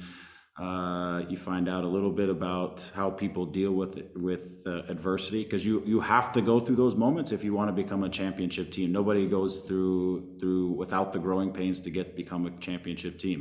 Uh, 0.58 1.22
you 1.30 1.36
find 1.36 1.68
out 1.68 1.84
a 1.84 1.86
little 1.96 2.10
bit 2.10 2.28
about 2.28 2.90
how 2.92 3.08
people 3.08 3.46
deal 3.46 3.72
with 3.80 3.92
with 4.16 4.44
uh, 4.66 4.82
adversity. 4.94 5.44
Because 5.44 5.64
you 5.64 5.82
you 5.86 6.00
have 6.00 6.32
to 6.32 6.40
go 6.40 6.58
through 6.58 6.78
those 6.84 6.96
moments 6.96 7.30
if 7.30 7.44
you 7.44 7.54
want 7.54 7.68
to 7.68 7.76
become 7.82 8.02
a 8.02 8.08
championship 8.20 8.72
team. 8.72 8.90
Nobody 8.90 9.24
goes 9.28 9.60
through 9.66 10.38
through 10.40 10.66
without 10.82 11.12
the 11.12 11.20
growing 11.20 11.52
pains 11.52 11.80
to 11.82 11.90
get 11.90 12.16
become 12.16 12.42
a 12.46 12.50
championship 12.58 13.14
team. 13.18 13.40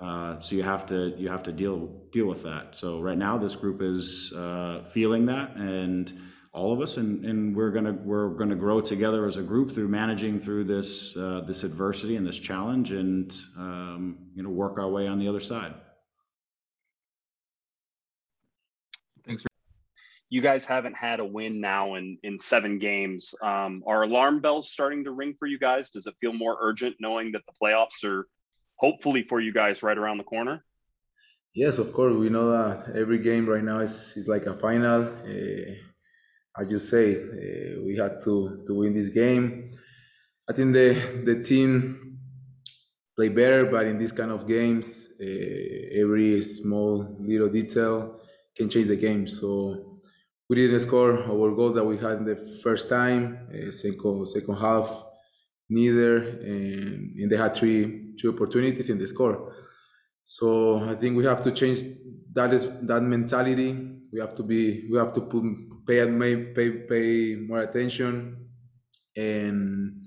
Uh, 0.00 0.40
so 0.40 0.56
you 0.56 0.62
have 0.62 0.86
to 0.86 1.14
you 1.18 1.28
have 1.28 1.42
to 1.42 1.52
deal 1.52 1.88
deal 2.10 2.26
with 2.26 2.42
that. 2.42 2.74
So 2.74 3.00
right 3.00 3.18
now, 3.18 3.36
this 3.36 3.54
group 3.54 3.82
is 3.82 4.32
uh, 4.32 4.82
feeling 4.84 5.26
that, 5.26 5.56
and 5.56 6.12
all 6.52 6.72
of 6.72 6.80
us, 6.80 6.96
and, 6.96 7.24
and 7.24 7.54
we're 7.54 7.70
gonna 7.70 7.92
we're 7.92 8.30
gonna 8.30 8.56
grow 8.56 8.80
together 8.80 9.26
as 9.26 9.36
a 9.36 9.42
group 9.42 9.70
through 9.70 9.88
managing 9.88 10.40
through 10.40 10.64
this 10.64 11.16
uh, 11.16 11.42
this 11.46 11.64
adversity 11.64 12.16
and 12.16 12.26
this 12.26 12.38
challenge, 12.38 12.92
and 12.92 13.36
um, 13.58 14.18
you 14.34 14.42
know 14.42 14.48
work 14.48 14.78
our 14.78 14.88
way 14.88 15.06
on 15.06 15.18
the 15.18 15.28
other 15.28 15.40
side. 15.40 15.74
Thanks. 19.26 19.42
For- 19.42 19.48
you 20.30 20.40
guys 20.40 20.64
haven't 20.64 20.96
had 20.96 21.20
a 21.20 21.24
win 21.24 21.60
now 21.60 21.96
in 21.96 22.16
in 22.22 22.38
seven 22.38 22.78
games. 22.78 23.34
Um, 23.42 23.82
are 23.86 24.02
alarm 24.02 24.40
bells 24.40 24.70
starting 24.70 25.04
to 25.04 25.10
ring 25.10 25.34
for 25.38 25.46
you 25.46 25.58
guys? 25.58 25.90
Does 25.90 26.06
it 26.06 26.14
feel 26.20 26.32
more 26.32 26.56
urgent 26.60 26.96
knowing 27.00 27.32
that 27.32 27.42
the 27.46 27.52
playoffs 27.62 28.02
are 28.04 28.26
hopefully 28.80 29.22
for 29.22 29.38
you 29.40 29.52
guys 29.52 29.82
right 29.82 29.98
around 29.98 30.18
the 30.18 30.24
corner? 30.24 30.64
Yes, 31.54 31.78
of 31.78 31.92
course. 31.92 32.14
We 32.14 32.30
know 32.30 32.50
that 32.50 32.96
every 32.96 33.18
game 33.18 33.46
right 33.46 33.62
now 33.62 33.80
is, 33.80 34.14
is 34.16 34.26
like 34.26 34.46
a 34.46 34.54
final. 34.54 35.02
Uh, 35.02 36.60
as 36.60 36.70
you 36.70 36.78
say, 36.78 37.06
uh, 37.14 37.82
we 37.84 37.96
had 37.96 38.20
to, 38.24 38.64
to 38.66 38.74
win 38.74 38.92
this 38.92 39.08
game. 39.08 39.72
I 40.48 40.52
think 40.52 40.72
the, 40.72 40.88
the 41.24 41.42
team 41.42 42.18
play 43.16 43.28
better, 43.28 43.66
but 43.66 43.86
in 43.86 43.98
these 43.98 44.12
kind 44.12 44.30
of 44.30 44.46
games, 44.46 45.10
uh, 45.20 46.00
every 46.02 46.40
small 46.40 47.16
little 47.20 47.48
detail 47.48 48.20
can 48.56 48.68
change 48.68 48.88
the 48.88 48.96
game. 48.96 49.26
So 49.28 50.00
we 50.48 50.56
didn't 50.56 50.80
score 50.80 51.22
our 51.24 51.54
goals 51.54 51.74
that 51.74 51.84
we 51.84 51.96
had 51.98 52.18
in 52.18 52.24
the 52.24 52.36
first 52.62 52.88
time, 52.88 53.46
second, 53.70 54.26
second 54.26 54.56
half 54.56 55.04
neither, 55.68 56.16
and, 56.18 57.14
and 57.16 57.30
they 57.30 57.36
had 57.36 57.54
three 57.54 57.99
three 58.18 58.30
opportunities 58.30 58.90
in 58.90 58.98
the 58.98 59.06
score. 59.06 59.54
So 60.24 60.78
I 60.84 60.94
think 60.94 61.16
we 61.16 61.24
have 61.24 61.42
to 61.42 61.52
change 61.52 61.82
that 62.32 62.52
is 62.52 62.70
that 62.82 63.02
mentality. 63.02 63.98
We 64.12 64.20
have 64.20 64.34
to 64.36 64.42
be 64.42 64.88
we 64.90 64.98
have 64.98 65.12
to 65.14 65.20
put 65.20 65.44
pay 65.86 66.06
pay 66.54 66.70
pay 66.86 67.36
more 67.36 67.60
attention, 67.60 68.48
and 69.16 70.00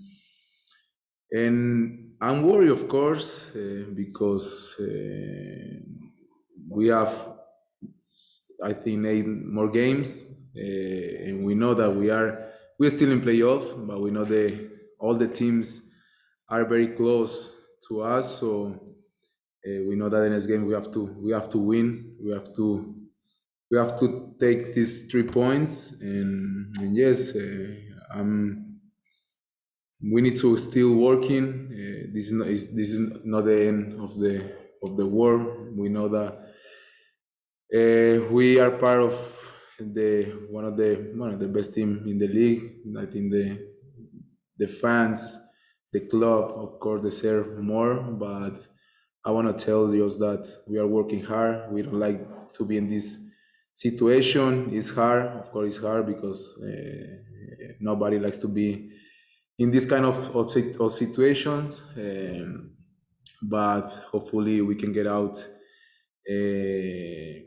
and 1.31 2.15
I'm 2.22 2.43
worried, 2.43 2.69
of 2.72 2.88
course, 2.88 3.53
uh, 3.55 3.86
because 3.93 4.77
uh, 4.79 5.79
we 6.69 6.88
have 6.88 7.29
I 8.63 8.74
think 8.74 9.05
eight 9.05 9.27
more 9.27 9.69
games, 9.69 10.25
uh, 10.55 11.25
and 11.25 11.45
we 11.45 11.55
know 11.55 11.74
that 11.74 11.91
we 11.91 12.10
are 12.10 12.51
we're 12.79 12.89
still 12.89 13.12
in 13.12 13.22
playoff, 13.22 13.86
but 13.88 14.00
we 14.01 14.12
know 14.12 14.24
the 14.24 14.69
all 15.00 15.15
the 15.15 15.27
teams 15.27 15.81
are 16.50 16.65
very 16.65 16.88
close 16.88 17.52
to 17.87 18.01
us. 18.01 18.39
So 18.39 18.67
uh, 18.67 19.83
we 19.87 19.95
know 19.95 20.09
that 20.09 20.23
in 20.23 20.33
this 20.33 20.45
game 20.45 20.65
we 20.65 20.73
have 20.73 20.91
to 20.91 21.01
we 21.21 21.31
have 21.31 21.49
to 21.49 21.57
win. 21.57 22.17
We 22.23 22.31
have 22.31 22.53
to 22.55 22.95
we 23.71 23.77
have 23.77 23.97
to 23.99 24.35
take 24.39 24.73
these 24.73 25.07
three 25.09 25.23
points. 25.23 25.93
And, 25.93 26.75
and 26.77 26.95
yes, 26.95 27.35
uh, 27.35 27.75
um, 28.11 28.79
we 30.11 30.21
need 30.21 30.37
to 30.37 30.57
still 30.57 30.95
working. 30.95 31.69
Uh, 31.71 32.11
this 32.13 32.27
is 32.27 32.33
not 32.33 32.47
is, 32.47 32.75
this 32.75 32.91
is 32.91 32.99
not 33.23 33.45
the 33.45 33.67
end 33.67 33.99
of 33.99 34.17
the 34.19 34.55
of 34.83 34.97
the 34.97 35.05
war. 35.05 35.71
We 35.71 35.89
know 35.89 36.07
that 36.09 36.49
we 37.71 38.59
are 38.59 38.71
part 38.71 38.99
of 38.99 39.13
the 39.79 40.25
one 40.51 40.65
of 40.65 40.77
the 40.77 41.13
one 41.15 41.33
of 41.33 41.39
the 41.39 41.47
best 41.47 41.73
team 41.73 42.03
in 42.05 42.19
the 42.19 42.27
league. 42.27 42.81
I 42.99 43.05
think 43.05 43.31
the 43.31 43.73
the 44.57 44.67
fans, 44.67 45.39
the 45.93 46.01
club, 46.01 46.51
of 46.55 46.79
course, 46.79 47.01
deserve 47.01 47.57
more. 47.59 47.95
But 47.95 48.55
I 49.23 49.31
want 49.31 49.47
to 49.47 49.65
tell 49.65 49.91
just 49.91 50.19
that 50.19 50.45
we 50.67 50.77
are 50.79 50.88
working 50.88 51.23
hard. 51.23 51.71
We 51.71 51.83
don't 51.83 52.00
like 52.00 52.53
to 52.53 52.65
be 52.65 52.77
in 52.77 52.89
this 52.89 53.17
situation. 53.73 54.69
It's 54.73 54.89
hard, 54.89 55.27
of 55.27 55.51
course, 55.51 55.75
it's 55.75 55.83
hard 55.83 56.07
because 56.07 56.62
uh, 56.62 57.73
nobody 57.79 58.19
likes 58.19 58.38
to 58.39 58.47
be 58.47 58.91
in 59.59 59.71
this 59.71 59.85
kind 59.85 60.05
of, 60.05 60.35
of, 60.35 60.55
of 60.81 60.91
situations. 60.91 61.83
Um, 61.95 62.71
but 63.41 63.88
hopefully, 64.12 64.62
we 64.62 64.75
can 64.75 64.91
get 64.91 65.07
out. 65.07 65.38
Uh, 66.29 67.43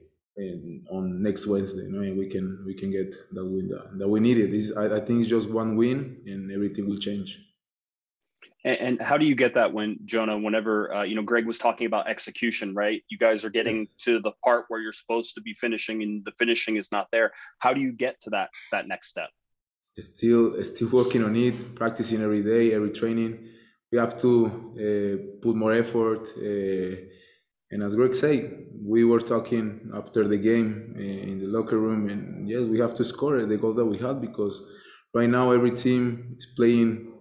on 0.91 1.23
next 1.23 1.47
Wednesday, 1.47 1.85
you 1.85 1.93
know, 1.93 2.03
and 2.03 2.19
we 2.19 2.26
can 2.26 2.62
we 2.67 2.75
can 2.75 2.91
get 2.91 3.15
that 3.33 3.47
win 3.47 3.69
that, 3.69 3.99
that 3.99 4.07
we 4.07 4.21
needed. 4.21 4.53
This 4.53 4.71
I, 4.76 4.97
I, 4.97 5.00
think 5.00 5.21
it's 5.21 5.31
just 5.31 5.49
one 5.49 5.76
win, 5.76 6.19
and 6.26 6.53
everything 6.53 6.87
will 6.87 6.99
change. 6.99 7.38
And, 8.65 8.79
and 8.79 9.03
how 9.03 9.17
do 9.17 9.27
you 9.27 9.35
get 9.35 9.55
that 9.55 9.73
when 9.73 9.99
Jonah? 10.05 10.39
Whenever 10.39 10.95
uh, 10.95 11.03
you 11.03 11.15
know, 11.15 11.23
Greg 11.23 11.47
was 11.47 11.59
talking 11.59 11.87
about 11.87 12.09
execution, 12.09 12.75
right? 12.75 13.03
You 13.09 13.19
guys 13.19 13.45
are 13.45 13.51
getting 13.51 13.79
yes. 13.79 13.95
to 14.05 14.21
the 14.21 14.33
part 14.45 14.67
where 14.69 14.81
you're 14.81 14.93
supposed 14.93 15.35
to 15.35 15.41
be 15.41 15.55
finishing, 15.55 16.03
and 16.03 16.25
the 16.25 16.33
finishing 16.39 16.77
is 16.77 16.91
not 16.93 17.09
there. 17.13 17.33
How 17.59 17.73
do 17.75 17.81
you 17.81 17.93
get 17.93 18.21
to 18.23 18.31
that 18.31 18.51
that 18.73 18.89
next 18.89 19.09
step? 19.09 19.31
Still, 19.99 20.63
still 20.63 20.89
working 20.89 21.25
on 21.25 21.35
it, 21.37 21.75
practicing 21.75 22.21
every 22.23 22.43
day, 22.43 22.75
every 22.75 22.91
training. 22.91 23.49
We 23.91 23.97
have 23.97 24.19
to 24.19 24.47
uh, 24.77 25.41
put 25.41 25.57
more 25.57 25.73
effort. 25.73 26.29
Uh, 26.37 26.97
and 27.71 27.83
as 27.83 27.97
Greg 27.97 28.15
said, 28.15 28.67
we 28.85 29.05
were 29.05 29.21
talking 29.21 29.91
after 29.95 30.29
the 30.29 30.37
game 30.37 30.95
uh, 30.97 31.01
in 31.01 31.39
the 31.39 31.47
locker 31.47 31.79
room, 31.79 32.09
and 32.09 32.49
yes, 32.49 32.63
we 32.63 32.79
have 32.79 32.95
to 32.95 33.05
score 33.05 33.45
the 33.45 33.57
goals 33.57 33.77
that 33.77 33.87
we 33.87 33.99
had 33.99 34.21
because 34.21 34.63
right 35.15 35.29
now 35.29 35.51
every 35.51 35.73
team 35.73 36.35
is 36.37 36.47
playing 36.55 37.13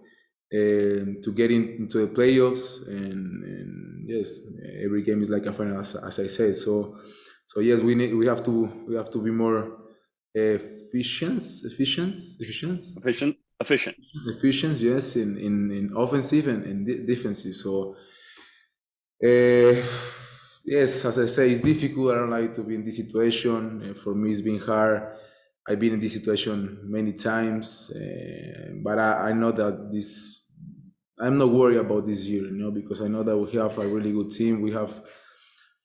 uh, 0.52 1.18
to 1.24 1.32
get 1.34 1.50
in, 1.50 1.76
into 1.80 1.98
the 1.98 2.08
playoffs, 2.08 2.86
and, 2.86 3.42
and, 3.44 4.08
yes, 4.08 4.38
every 4.84 5.02
game 5.02 5.20
is 5.20 5.28
like 5.28 5.44
a 5.46 5.52
final, 5.52 5.80
as, 5.80 5.96
as, 5.96 6.20
I 6.20 6.28
said. 6.28 6.56
So, 6.56 6.96
so 7.46 7.60
yes, 7.60 7.80
we 7.80 7.94
need 7.94 8.14
we 8.14 8.26
have 8.26 8.44
to 8.44 8.84
we 8.88 8.94
have 8.94 9.10
to 9.10 9.18
be 9.18 9.30
more 9.30 9.76
efficient, 10.34 11.42
efficient, 11.64 12.14
efficient, 12.40 12.78
efficient, 12.96 13.36
efficient, 13.60 13.96
efficient. 14.26 14.78
Yes, 14.78 15.16
in 15.16 15.36
in, 15.36 15.72
in 15.72 15.92
offensive 15.96 16.46
and, 16.46 16.64
and 16.64 16.86
de- 16.86 17.04
defensive. 17.04 17.54
So. 17.54 17.96
Uh, 19.24 19.82
yes, 20.62 21.06
as 21.06 21.18
I 21.18 21.24
say, 21.24 21.50
it's 21.50 21.62
difficult. 21.62 22.12
I 22.12 22.16
don't 22.16 22.30
like 22.30 22.52
to 22.52 22.62
be 22.62 22.74
in 22.74 22.84
this 22.84 22.98
situation. 22.98 23.90
Uh, 23.90 23.94
for 23.94 24.14
me, 24.14 24.30
it's 24.30 24.42
been 24.42 24.58
hard. 24.58 25.16
I've 25.68 25.80
been 25.80 25.94
in 25.94 26.00
this 26.00 26.14
situation 26.14 26.78
many 26.84 27.12
times, 27.12 27.90
uh, 27.90 28.70
but 28.84 28.98
I, 28.98 29.30
I, 29.30 29.32
know 29.32 29.50
that 29.52 29.90
this. 29.92 30.44
I'm 31.18 31.36
not 31.36 31.48
worried 31.48 31.78
about 31.78 32.06
this 32.06 32.24
year, 32.26 32.42
you 32.42 32.52
know, 32.52 32.70
because 32.70 33.00
I 33.00 33.08
know 33.08 33.22
that 33.22 33.36
we 33.36 33.50
have 33.52 33.76
a 33.78 33.86
really 33.86 34.12
good 34.12 34.30
team. 34.30 34.60
We 34.60 34.70
have 34.72 34.90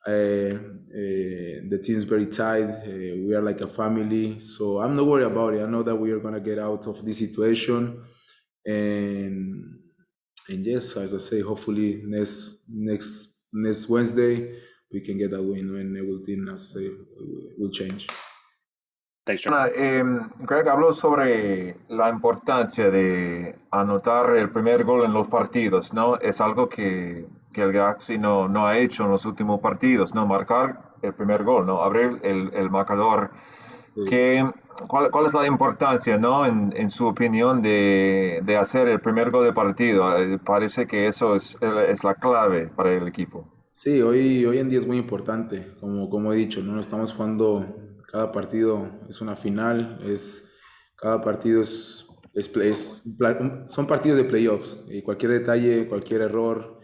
uh, 0.06 0.58
the 0.94 1.82
team's 1.84 2.04
very 2.04 2.28
tight. 2.28 2.86
we 2.86 3.34
are 3.34 3.42
like 3.42 3.62
a 3.62 3.68
family, 3.68 4.40
so 4.40 4.80
I'm 4.80 4.96
not 4.96 5.06
worried 5.08 5.26
about 5.26 5.54
it. 5.54 5.64
I 5.64 5.68
know 5.68 5.84
that 5.84 5.96
we 5.96 6.12
are 6.12 6.20
gonna 6.20 6.40
get 6.40 6.60
out 6.60 6.86
of 6.86 7.04
this 7.04 7.20
situation, 7.20 8.04
and 8.66 9.80
and 10.50 10.66
yes, 10.66 10.96
as 10.98 11.14
I 11.14 11.18
say, 11.18 11.42
hopefully 11.42 12.02
next 12.06 12.64
next 12.68 13.30
next 13.54 13.90
Wednesday 13.90 14.60
we 14.92 15.02
can 15.02 15.18
get 15.18 15.34
a 15.34 15.42
win 15.42 15.74
when 15.74 15.96
everything 15.98 16.48
as 16.52 16.74
say, 16.74 16.90
will 17.58 17.72
change. 17.72 18.08
Thanks, 19.24 19.44
John. 19.46 19.54
Eh, 19.76 20.04
Greg 20.40 20.68
habló 20.68 20.94
sobre 20.94 21.78
la 21.90 22.10
importancia 22.10 22.90
de 22.90 23.56
anotar 23.70 24.36
el 24.36 24.50
primer 24.50 24.84
gol 24.84 25.06
en 25.06 25.14
los 25.14 25.28
partidos, 25.28 25.94
¿no? 25.94 26.18
Es 26.18 26.42
algo 26.42 26.68
que, 26.68 27.28
que 27.54 27.62
el 27.62 27.72
Galaxy 27.72 28.18
no, 28.18 28.48
no 28.48 28.66
ha 28.66 28.78
hecho 28.80 29.04
en 29.04 29.12
los 29.12 29.26
últimos 29.26 29.60
partidos, 29.60 30.16
¿no? 30.16 30.26
Marcar 30.26 30.96
el 31.04 31.14
primer 31.14 31.44
gol, 31.44 31.68
¿no? 31.68 31.84
Abrir 31.84 32.20
el, 32.24 32.52
el 32.54 32.70
marcador. 32.72 33.32
Sí. 33.96 34.06
Que, 34.06 34.52
¿cuál, 34.88 35.12
¿cuál, 35.12 35.26
es 35.28 35.34
la 35.34 35.46
importancia, 35.46 36.18
¿no? 36.18 36.46
En, 36.46 36.74
en 36.76 36.90
su 36.90 37.06
opinión, 37.06 37.62
de, 37.62 38.42
de, 38.44 38.58
hacer 38.58 38.88
el 38.88 39.02
primer 39.02 39.30
gol 39.30 39.46
de 39.46 39.54
partido? 39.54 40.18
Eh, 40.18 40.40
parece 40.40 40.88
que 40.88 41.08
eso 41.08 41.36
es, 41.36 41.58
es 41.62 42.04
la 42.04 42.16
clave 42.16 42.68
para 42.68 42.92
el 42.92 43.08
equipo. 43.08 43.46
Sí, 43.74 44.02
hoy, 44.02 44.46
hoy 44.46 44.58
en 44.60 44.70
día 44.70 44.80
es 44.80 44.88
muy 44.88 44.98
importante, 44.98 45.74
como, 45.80 46.10
como 46.10 46.34
he 46.34 46.36
dicho, 46.36 46.62
¿no? 46.62 46.80
Estamos 46.80 47.14
jugando, 47.14 47.66
cada 48.12 48.32
partido 48.32 49.00
es 49.08 49.22
una 49.22 49.36
final, 49.36 50.00
es, 50.04 50.50
cada 50.96 51.22
partido 51.22 51.62
es, 51.62 52.06
es, 52.34 52.56
es 52.58 53.04
son 53.68 53.88
partidos 53.88 54.18
de 54.18 54.26
playoffs 54.26 54.84
y 54.90 55.02
cualquier 55.02 55.32
detalle, 55.32 55.88
cualquier 55.88 56.22
error, 56.22 56.80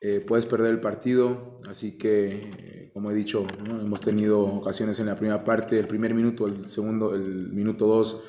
eh, 0.00 0.20
puedes 0.20 0.44
perder 0.44 0.72
el 0.72 0.80
partido, 0.80 1.60
así 1.68 1.96
que, 1.96 2.50
eh, 2.58 2.90
como 2.92 3.10
he 3.10 3.14
dicho, 3.14 3.44
hemos 3.66 4.00
tenido 4.00 4.42
ocasiones 4.42 5.00
en 5.00 5.06
la 5.06 5.16
primera 5.16 5.42
parte, 5.42 5.78
el 5.78 5.86
primer 5.86 6.12
minuto, 6.14 6.46
el 6.46 6.68
segundo, 6.68 7.14
el 7.14 7.52
minuto 7.52 7.86
dos, 7.86 8.22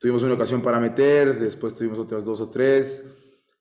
tuvimos 0.00 0.24
una 0.24 0.34
ocasión 0.34 0.60
para 0.60 0.80
meter, 0.80 1.38
después 1.38 1.74
tuvimos 1.74 2.00
otras 2.00 2.24
dos 2.24 2.40
o 2.40 2.50
tres, 2.50 3.04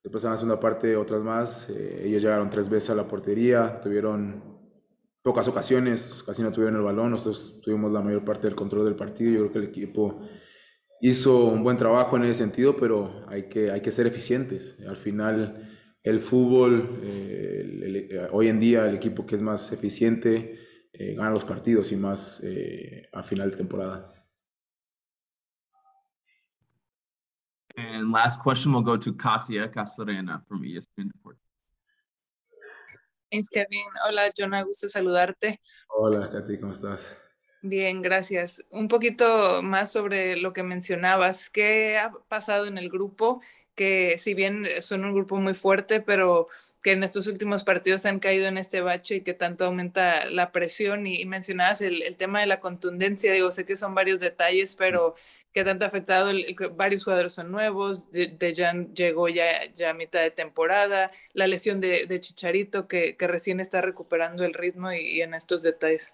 Después 0.04 0.22
en 0.25 0.32
la 0.32 0.38
segunda 0.38 0.60
parte 0.60 0.98
otras 0.98 1.24
más. 1.24 1.70
Eh, 1.70 2.04
ellos 2.06 2.22
llegaron 2.22 2.50
tres 2.50 2.68
veces 2.68 2.90
a 2.90 2.96
la 2.96 3.08
portería, 3.08 3.80
tuvieron 3.80 4.52
pocas 5.24 5.48
ocasiones, 5.48 6.22
casi 6.25 6.44
no 6.44 6.51
tuvieron 6.51 6.75
el 6.75 6.82
balón, 6.82 7.12
nosotros 7.12 7.62
tuvimos 7.62 7.92
la 7.92 8.01
mayor 8.01 8.25
parte 8.25 8.48
del 8.48 8.56
control 8.56 8.86
del 8.86 8.96
partido, 8.96 9.32
yo 9.32 9.39
creo 9.39 9.51
que 9.53 9.60
el 9.60 9.65
equipo 9.65 10.20
hizo 11.01 11.46
un 11.46 11.63
buen 11.63 11.77
trabajo 11.77 12.18
en 12.18 12.25
ese 12.25 12.36
sentido, 12.36 12.75
pero 12.75 13.25
hay 13.27 13.50
que, 13.50 13.72
hay 13.72 13.82
que 13.82 13.92
ser 13.92 14.06
eficientes. 14.06 14.77
Al 14.88 14.98
final, 14.98 15.70
el 16.03 16.20
fútbol, 16.20 17.00
eh, 17.01 18.27
hoy 18.32 18.50
en 18.50 18.60
día 18.60 18.86
el 18.86 18.96
equipo 18.96 19.25
que 19.25 19.36
es 19.36 19.42
más 19.42 19.72
eficiente 19.72 20.60
eh, 20.92 21.15
gana 21.15 21.32
los 21.32 21.44
partidos 21.44 21.92
y 21.92 21.96
más 21.96 22.42
eh, 22.44 23.10
a 23.12 23.24
final 23.24 23.50
de 23.51 23.58
temporada. 23.58 24.13
And 27.75 28.12
last 28.12 28.42
question 28.44 28.74
will 28.74 28.84
go 28.84 28.98
to 28.98 29.13
Katia 29.13 29.72
Castorena 29.72 30.46
from 30.48 30.63
ESPN 30.63 31.10
Deportes. 31.12 31.42
Thanks, 33.34 33.50
Kevin. 33.50 33.82
Hola, 34.08 34.30
Jonah, 34.38 34.62
gusto 34.62 34.88
saludarte. 34.88 35.60
Hola, 35.88 36.30
Katy, 36.30 36.60
¿cómo 36.60 36.72
estás? 36.72 37.18
Bien, 37.63 38.04
gracias. 38.04 38.63
Un 38.70 38.88
poquito 38.88 39.63
más 39.63 39.92
sobre 39.92 40.38
lo 40.38 40.54
que 40.54 40.62
mencionabas. 40.62 41.50
¿Qué 41.50 41.98
ha 41.98 42.12
pasado 42.12 42.68
en 42.68 42.78
el 42.78 42.90
grupo? 42.90 43.42
Que 43.75 44.18
si 44.18 44.34
bien 44.34 44.68
son 44.82 45.03
un 45.03 45.13
grupo 45.13 45.38
muy 45.38 45.53
fuerte, 45.56 46.00
pero 46.00 46.48
que 46.84 46.92
en 46.92 47.03
estos 47.03 47.27
últimos 47.27 47.63
partidos 47.63 48.06
han 48.06 48.20
caído 48.20 48.48
en 48.48 48.58
este 48.58 48.82
bache 48.82 49.15
y 49.15 49.22
que 49.22 49.34
tanto 49.34 49.65
aumenta 49.65 50.25
la 50.25 50.51
presión. 50.51 51.08
Y, 51.08 51.25
mencionabas 51.25 51.82
el, 51.82 52.03
el, 52.03 52.18
tema 52.18 52.39
de 52.42 52.48
la 52.48 52.60
contundencia. 52.60 53.34
Digo, 53.34 53.51
sé 53.51 53.65
que 53.65 53.75
son 53.75 53.96
varios 53.96 54.20
detalles, 54.20 54.75
pero 54.75 55.15
¿qué 55.53 55.63
tanto 55.63 55.86
ha 55.86 55.88
afectado? 55.88 56.30
El, 56.30 56.46
el, 56.46 56.70
varios 56.70 57.03
jugadores 57.03 57.34
son 57.34 57.51
nuevos. 57.51 58.12
Dejan 58.12 58.94
llegó 58.94 59.30
ya, 59.30 59.65
ya 59.74 59.92
a 59.92 59.94
mitad 59.94 60.22
de 60.22 60.32
temporada. 60.32 61.12
La 61.34 61.48
lesión 61.48 61.80
de, 61.82 62.06
de 62.06 62.20
Chicharito, 62.20 62.88
que, 62.88 63.15
que, 63.18 63.27
recién 63.27 63.60
está 63.60 63.82
recuperando 63.82 64.46
el 64.46 64.53
ritmo 64.53 64.92
y, 64.92 64.98
y 65.00 65.22
en 65.22 65.34
estos 65.34 65.63
detalles. 65.63 66.13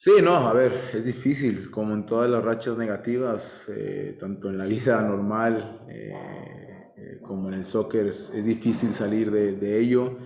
Sí, 0.00 0.12
no, 0.22 0.36
a 0.36 0.52
ver, 0.52 0.92
es 0.94 1.06
difícil, 1.06 1.72
como 1.72 1.92
en 1.92 2.06
todas 2.06 2.30
las 2.30 2.44
rachas 2.44 2.78
negativas, 2.78 3.66
eh, 3.68 4.16
tanto 4.20 4.48
en 4.48 4.56
la 4.56 4.64
vida 4.64 5.02
normal 5.02 5.86
eh, 5.88 6.92
eh, 6.96 7.18
como 7.20 7.48
en 7.48 7.54
el 7.54 7.64
soccer, 7.64 8.06
es, 8.06 8.44
difícil 8.44 8.92
salir 8.92 9.32
de, 9.32 9.80
ello. 9.80 10.16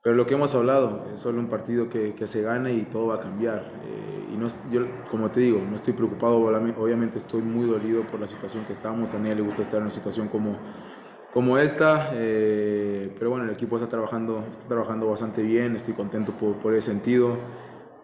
Pero 0.00 0.14
lo 0.14 0.26
que 0.26 0.34
hemos 0.34 0.54
hablado, 0.54 1.08
es 1.12 1.22
solo 1.22 1.40
un 1.40 1.48
partido 1.48 1.88
que, 1.88 2.14
que 2.14 2.28
se 2.28 2.42
gana 2.42 2.70
y 2.70 2.82
todo 2.82 3.08
va 3.08 3.16
a 3.16 3.20
cambiar. 3.20 3.72
y 4.32 4.36
no, 4.36 4.46
yo, 4.70 4.86
como 5.10 5.28
te 5.32 5.40
digo, 5.40 5.60
no 5.68 5.74
estoy 5.74 5.94
preocupado, 5.94 6.36
obviamente 6.36 7.18
estoy 7.18 7.42
muy 7.42 7.66
dolido 7.68 8.06
por 8.06 8.20
la 8.20 8.28
situación 8.28 8.64
que 8.64 8.72
estamos. 8.74 9.12
A 9.12 9.16
Daniel 9.16 9.38
le 9.38 9.42
gusta 9.42 9.62
estar 9.62 9.78
en 9.78 9.86
una 9.86 9.90
situación 9.90 10.28
como, 10.28 10.56
como 11.32 11.58
esta, 11.58 12.10
pero 12.12 13.30
bueno, 13.30 13.44
el 13.44 13.50
equipo 13.50 13.74
está 13.74 13.88
trabajando, 13.88 14.46
está 14.52 14.68
trabajando 14.68 15.08
bastante 15.08 15.42
bien, 15.42 15.74
estoy 15.74 15.94
contento 15.94 16.30
por, 16.30 16.58
por 16.58 16.74
ese 16.74 16.92
sentido. 16.92 17.36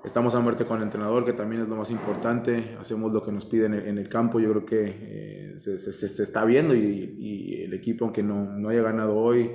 Estamos 0.06 0.36
a 0.36 0.40
muerte 0.40 0.64
con 0.64 0.76
el 0.76 0.84
entrenador, 0.84 1.24
que 1.24 1.32
también 1.32 1.62
es 1.62 1.68
lo 1.68 1.74
más 1.74 1.90
importante. 1.90 2.76
Hacemos 2.78 3.12
lo 3.12 3.24
que 3.24 3.32
nos 3.32 3.44
piden 3.44 3.74
en, 3.74 3.98
el 3.98 4.08
campo. 4.08 4.38
Yo 4.38 4.50
creo 4.50 4.64
que 4.64 4.84
eh, 4.86 5.58
se, 5.58 5.78
se, 5.78 6.22
está 6.22 6.44
viendo 6.44 6.76
y, 6.76 7.16
y, 7.18 7.62
el 7.64 7.74
equipo, 7.74 8.04
aunque 8.04 8.22
no, 8.22 8.44
no 8.44 8.68
haya 8.68 8.82
ganado 8.82 9.16
hoy, 9.16 9.50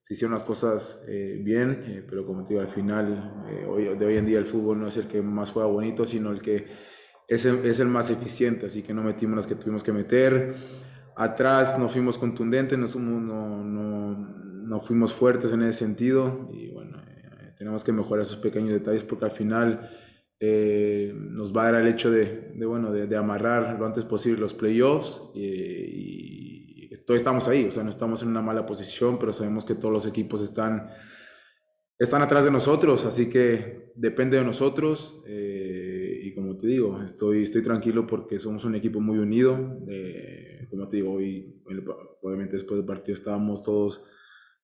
se 0.00 0.14
hicieron 0.14 0.34
las 0.34 0.44
cosas 0.44 1.02
eh, 1.08 1.40
bien. 1.42 1.82
Eh, 1.88 2.06
pero 2.08 2.24
como 2.24 2.44
te 2.44 2.54
digo, 2.54 2.60
al 2.60 2.68
final, 2.68 3.46
eh, 3.50 3.66
hoy, 3.68 3.98
de 3.98 4.06
hoy 4.06 4.16
en 4.16 4.26
día 4.26 4.38
el 4.38 4.46
fútbol 4.46 4.78
no 4.78 4.86
es 4.86 4.96
el 4.96 5.08
que 5.08 5.20
más 5.22 5.50
juega 5.50 5.68
bonito, 5.68 6.06
sino 6.06 6.30
el 6.30 6.40
que 6.40 6.66
es 7.26 7.44
el, 7.44 7.66
es 7.66 7.80
el 7.80 7.88
más 7.88 8.08
eficiente. 8.08 8.66
Así 8.66 8.82
que 8.82 8.94
no 8.94 9.02
metimos 9.02 9.34
las 9.34 9.48
que 9.48 9.56
tuvimos 9.56 9.82
que 9.82 9.90
meter. 9.90 10.54
Atrás 11.16 11.80
no 11.80 11.88
fuimos 11.88 12.16
contundentes, 12.16 12.78
no, 12.78 12.86
no, 12.96 13.64
no, 13.64 14.14
no 14.14 14.80
fuimos 14.80 15.12
fuertes 15.12 15.52
en 15.52 15.62
ese 15.62 15.80
sentido. 15.80 16.48
Y 16.52 16.70
bueno, 16.70 16.95
tenemos 17.56 17.84
que 17.84 17.92
mejorar 17.92 18.22
esos 18.22 18.36
pequeños 18.36 18.72
detalles 18.72 19.04
porque 19.04 19.24
al 19.24 19.30
final 19.30 19.90
eh, 20.38 21.12
nos 21.14 21.56
va 21.56 21.62
a 21.62 21.72
dar 21.72 21.82
el 21.82 21.88
hecho 21.88 22.10
de, 22.10 22.52
de 22.54 22.66
bueno, 22.66 22.92
de, 22.92 23.06
de, 23.06 23.16
amarrar 23.16 23.78
lo 23.78 23.86
antes 23.86 24.04
posible 24.04 24.38
los 24.38 24.52
playoffs 24.52 25.22
y, 25.34 26.88
y 26.92 26.96
todos 27.04 27.16
estamos 27.16 27.48
ahí, 27.48 27.64
o 27.64 27.70
sea, 27.70 27.82
no 27.82 27.90
estamos 27.90 28.22
en 28.22 28.28
una 28.28 28.42
mala 28.42 28.66
posición, 28.66 29.18
pero 29.18 29.32
sabemos 29.32 29.64
que 29.64 29.74
todos 29.74 29.92
los 29.92 30.06
equipos 30.06 30.42
están, 30.42 30.90
están 31.98 32.20
atrás 32.20 32.44
de 32.44 32.50
nosotros, 32.50 33.06
así 33.06 33.30
que 33.30 33.92
depende 33.94 34.36
de 34.36 34.44
nosotros 34.44 35.22
eh, 35.26 36.20
y 36.22 36.34
como 36.34 36.58
te 36.58 36.66
digo, 36.66 37.00
estoy, 37.02 37.42
estoy 37.42 37.62
tranquilo 37.62 38.06
porque 38.06 38.38
somos 38.38 38.64
un 38.66 38.74
equipo 38.74 39.00
muy 39.00 39.18
unido, 39.18 39.80
eh, 39.88 40.66
como 40.68 40.86
te 40.88 40.98
digo, 40.98 41.12
hoy, 41.12 41.62
obviamente 42.20 42.56
después 42.56 42.76
del 42.76 42.86
partido 42.86 43.14
estábamos 43.14 43.62
todos 43.62 44.04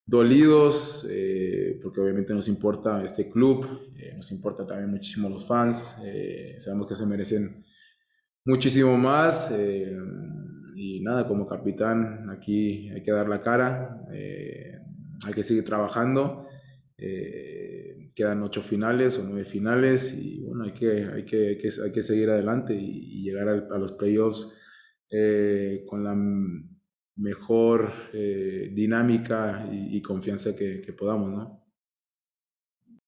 dolidos, 0.04 1.06
eh, 1.08 1.78
porque 1.82 2.00
obviamente 2.00 2.34
nos 2.34 2.48
importa 2.48 3.02
este 3.04 3.28
club, 3.28 3.92
eh, 3.96 4.12
nos 4.16 4.30
importa 4.32 4.66
también 4.66 4.90
muchísimo 4.90 5.28
los 5.28 5.46
fans, 5.46 5.96
eh, 6.04 6.56
sabemos 6.58 6.86
que 6.86 6.94
se 6.94 7.06
merecen 7.06 7.64
muchísimo 8.44 8.96
más 8.98 9.52
y 10.74 11.00
nada, 11.00 11.28
como 11.28 11.46
capitán 11.46 12.28
aquí 12.30 12.90
hay 12.90 13.02
que 13.02 13.12
dar 13.12 13.28
la 13.28 13.40
cara, 13.40 14.04
hay 14.10 15.32
que 15.32 15.44
seguir 15.44 15.62
trabajando, 15.62 16.48
quedan 16.96 18.42
ocho 18.42 18.62
finales 18.62 19.16
o 19.18 19.24
nueve 19.24 19.44
finales 19.44 20.12
y 20.12 20.40
bueno, 20.40 20.64
hay 20.64 20.72
que, 20.72 21.04
hay 21.04 21.24
que, 21.24 21.56
hay 21.84 21.92
que, 21.92 22.02
seguir 22.02 22.30
adelante 22.30 22.74
y, 22.74 23.20
y 23.20 23.22
llegar 23.22 23.48
a, 23.48 23.52
a 23.52 23.78
los 23.78 23.92
playoffs 23.92 24.52
con 25.86 26.02
la 26.02 26.16
mejor 27.22 27.92
eh, 28.12 28.70
dinámica 28.74 29.66
y, 29.70 30.02
confianza 30.02 30.56
que, 30.56 30.80
que, 30.80 30.92
podamos, 30.92 31.30
¿no? 31.30 31.61